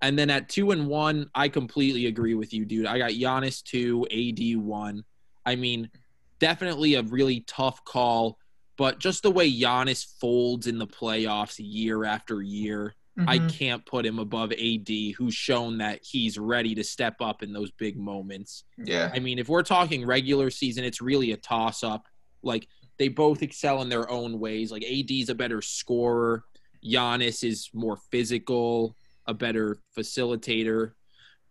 [0.00, 2.86] And then at two and one, I completely agree with you, dude.
[2.86, 5.04] I got Giannis two, AD one.
[5.46, 5.90] I mean,
[6.38, 8.38] definitely a really tough call,
[8.76, 13.50] but just the way Giannis folds in the playoffs year after year, I Mhm.
[13.58, 17.70] can't put him above AD, who's shown that he's ready to step up in those
[17.70, 18.64] big moments.
[18.76, 19.10] yeah.
[19.14, 22.06] I mean, if we're talking regular season, it's really a toss up.
[22.42, 22.66] Like
[22.98, 24.72] they both excel in their own ways.
[24.72, 26.44] Like AD's a better scorer.
[26.84, 28.96] Giannis is more physical,
[29.26, 30.92] a better facilitator,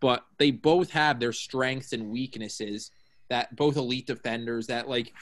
[0.00, 2.90] but they both have their strengths and weaknesses
[3.30, 5.12] that both elite defenders that like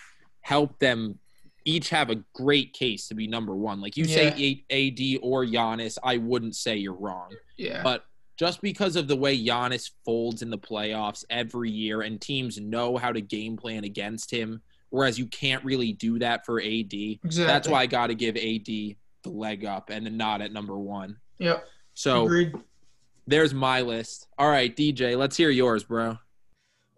[0.41, 1.19] help them
[1.65, 3.81] each have a great case to be number one.
[3.81, 7.31] Like you say AD or Giannis, I wouldn't say you're wrong.
[7.57, 7.83] Yeah.
[7.83, 8.05] But
[8.37, 12.97] just because of the way Giannis folds in the playoffs every year and teams know
[12.97, 16.93] how to game plan against him, whereas you can't really do that for AD.
[16.93, 17.45] exactly.
[17.45, 20.77] That's why I got to give AD the leg up and the nod at number
[20.77, 21.17] one.
[21.39, 21.65] Yep.
[21.95, 22.53] So Agreed.
[23.27, 24.27] there's my list.
[24.39, 26.19] All right, DJ, let's hear yours, bro.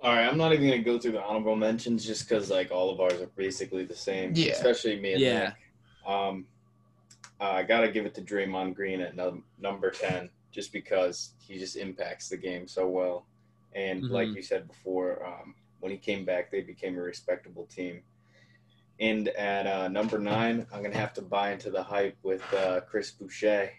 [0.05, 2.90] All right, I'm not even gonna go through the honorable mentions just because like all
[2.90, 4.32] of ours are basically the same.
[4.34, 4.52] Yeah.
[4.52, 5.38] Especially me and Yeah.
[5.44, 5.55] Nick.
[6.07, 6.46] Um,
[7.40, 11.59] uh, I gotta give it to Draymond Green at num- number ten, just because he
[11.59, 13.26] just impacts the game so well.
[13.74, 14.36] And like Mhm.
[14.36, 18.02] you said before, um, when he came back, they became a respectable team.
[19.00, 22.82] And at uh, number nine, I'm gonna have to buy into the hype with uh,
[22.82, 23.70] Chris Boucher.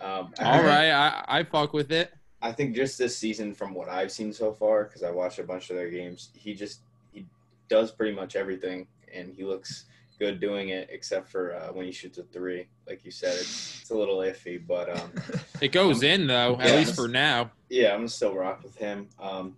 [0.00, 2.12] Um, All right, I, I fuck with it.
[2.44, 5.44] I think just this season, from what I've seen so far, because I watched a
[5.44, 6.80] bunch of their games, he just
[7.10, 7.24] he
[7.70, 9.86] does pretty much everything, and he looks
[10.18, 12.66] good doing it, except for uh, when he shoots a three.
[12.86, 15.10] Like you said, it's, it's a little iffy, but um,
[15.62, 17.50] It goes in though, at least for now.
[17.70, 19.08] yeah, I'm gonna still rock with him.
[19.18, 19.56] Um,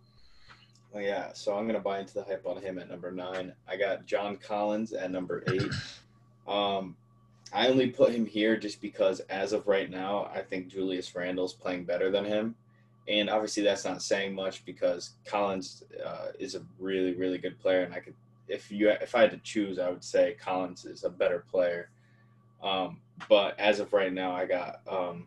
[0.93, 3.53] well, yeah, so I'm gonna buy into the hype on him at number nine.
[3.67, 5.73] I got John Collins at number eight.
[6.47, 6.95] Um,
[7.53, 11.53] I only put him here just because, as of right now, I think Julius Randle's
[11.53, 12.55] playing better than him,
[13.09, 17.83] and obviously that's not saying much because Collins uh, is a really, really good player,
[17.83, 18.15] and I could,
[18.49, 21.91] if you, if I had to choose, I would say Collins is a better player.
[22.63, 25.27] Um, but as of right now, I got um,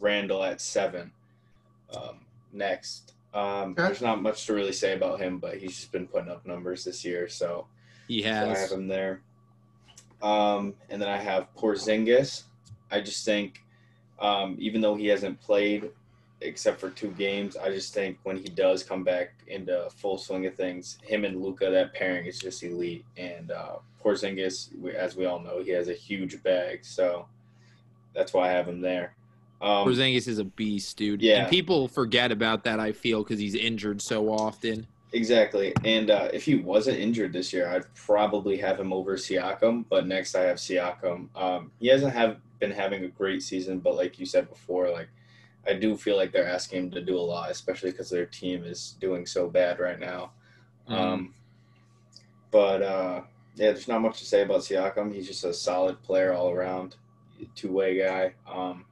[0.00, 1.12] Randle at seven.
[1.96, 2.20] Um,
[2.52, 3.82] next, um, Okay.
[3.82, 6.84] there's not much to really say about him, but he's just been putting up numbers
[6.84, 7.66] this year, so,
[8.08, 8.72] He so I have has.
[8.72, 9.22] him there.
[10.22, 12.44] Um, and then I have Porzingis.
[12.90, 13.62] I just think,
[14.18, 15.90] um, even though he hasn't played
[16.40, 20.46] except for two games, I just think when he does come back into full swing
[20.46, 23.04] of things, him and Luka, that pairing is just elite.
[23.16, 27.26] And uh, Porzingis, as we all know, he has a huge bag, so
[28.14, 29.14] that's why I have him there.
[29.60, 31.22] Um, Porzingis is a beast, dude.
[31.22, 31.42] Yeah.
[31.42, 34.86] And people forget about that, I feel, because he's injured so often.
[35.12, 35.72] Exactly.
[35.84, 39.86] And uh, if he wasn't injured this year, I'd probably have him over Siakam.
[39.88, 41.28] But next, I have Siakam.
[41.34, 45.08] Um, he hasn't have been having a great season, but like you said before, like
[45.68, 48.64] I do feel like they're asking him to do a lot, especially because their team
[48.64, 50.32] is doing so bad right now.
[50.88, 51.34] Um,
[52.50, 53.20] but uh,
[53.56, 55.12] yeah, there's not much to say about Siakam.
[55.12, 56.96] He's just a solid player all around,
[57.54, 58.34] two way guy.
[58.50, 58.84] Um,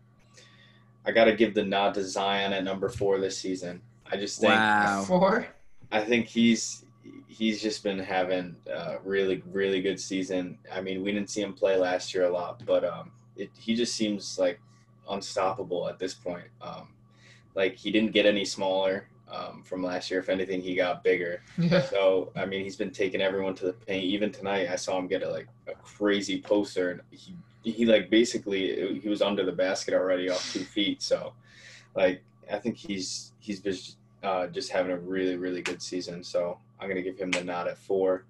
[1.06, 3.82] I got to give the nod to Zion at number four this season.
[4.10, 5.04] I just think Wow.
[5.06, 5.46] Four.
[5.92, 6.84] I think he's
[7.26, 10.58] he's just been having a really really good season.
[10.72, 13.74] I mean, we didn't see him play last year a lot, but um, it, he
[13.74, 14.60] just seems like
[15.08, 16.46] unstoppable at this point.
[16.60, 16.88] Um,
[17.54, 20.20] like he didn't get any smaller um, from last year.
[20.20, 21.42] If anything, he got bigger.
[21.58, 21.82] Yeah.
[21.82, 24.04] So I mean, he's been taking everyone to the paint.
[24.04, 28.10] Even tonight, I saw him get a, like a crazy poster, and he he like
[28.10, 31.02] basically he was under the basket already off two feet.
[31.02, 31.32] So
[31.94, 36.22] like I think he's he's just uh, just having a really really good season.
[36.22, 38.24] So I'm gonna give him the nod at four.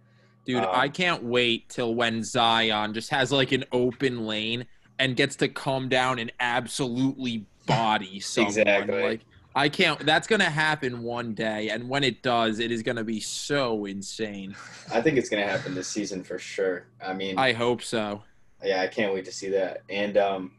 [0.44, 4.66] Dude, Um, I can't wait till when Zion just has like an open lane
[5.04, 8.48] and gets to come down and absolutely body someone.
[8.48, 9.02] Exactly.
[9.02, 9.20] Like
[9.54, 13.20] I can't that's gonna happen one day, and when it does, it is gonna be
[13.20, 14.56] so insane.
[14.92, 16.86] I think it's gonna happen this season for sure.
[17.04, 18.22] I mean, I hope so.
[18.64, 19.82] yeah, I can't wait to see that.
[19.88, 20.52] And um,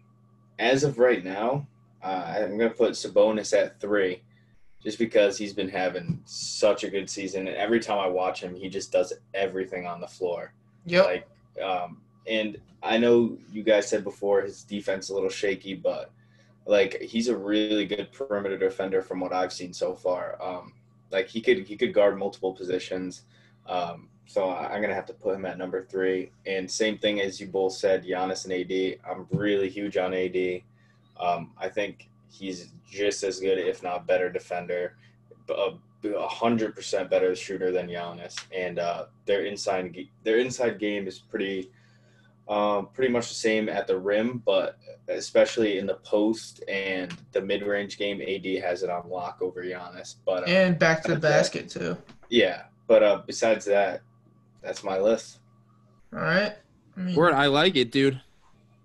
[0.60, 1.68] as of right now,
[2.02, 4.22] uh, I'm gonna put Sabonis at three,
[4.82, 7.48] just because he's been having such a good season.
[7.48, 10.54] And every time I watch him, he just does everything on the floor.
[10.86, 11.02] Yeah.
[11.02, 11.28] Like,
[11.62, 16.12] um, and I know you guys said before his defense a little shaky, but
[16.66, 20.42] like he's a really good perimeter defender from what I've seen so far.
[20.42, 20.74] Um,
[21.12, 23.24] like he could he could guard multiple positions.
[23.68, 26.32] Um, so I'm gonna have to put him at number three.
[26.46, 29.00] And same thing as you both said, Giannis and AD.
[29.10, 30.62] I'm really huge on AD.
[31.20, 34.96] Um, I think he's just as good, if not better, defender.
[35.50, 41.20] A hundred percent better shooter than Giannis, and uh, their inside their inside game is
[41.20, 41.72] pretty
[42.48, 44.78] um, pretty much the same at the rim, but
[45.08, 49.64] especially in the post and the mid range game, AD has it on lock over
[49.64, 50.16] Giannis.
[50.26, 51.22] But uh, And back to the Okay.
[51.28, 51.98] basket too.
[52.30, 54.02] yeah, but uh, besides that,
[54.62, 55.40] that's my list.
[56.14, 56.54] All right.
[56.98, 58.22] I mean, Word, I like it, dude.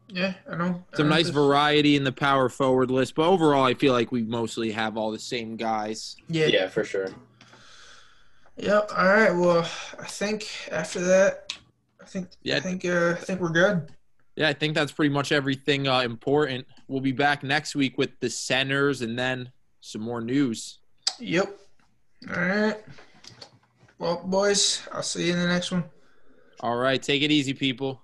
[0.08, 0.74] yeah, I don't.
[0.74, 3.92] Some I don't nice dis- variety in the power forward list, but overall, I feel
[3.92, 6.16] like we mostly have all the same guys.
[6.28, 6.46] Yeah.
[6.46, 7.08] Yeah, for sure.
[8.56, 8.90] Yep.
[8.96, 9.30] All right.
[9.34, 9.60] Well,
[9.98, 11.49] I think after that,
[12.00, 12.56] I think Yeah.
[12.56, 13.90] I think uh, I think we're good.
[14.36, 16.66] Yeah, I think that's pretty much everything uh, important.
[16.88, 20.78] We'll be back next week with the centers and then some more news.
[21.18, 21.58] Yep.
[22.30, 22.76] All right.
[23.98, 25.84] Well, boys, I'll see you in the next one.
[26.60, 28.02] All right, take it easy, people.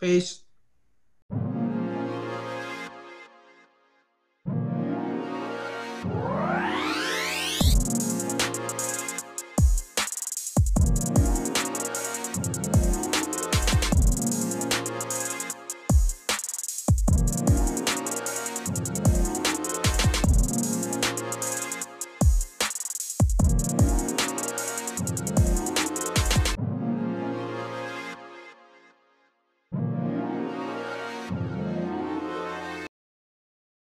[0.00, 0.42] Peace.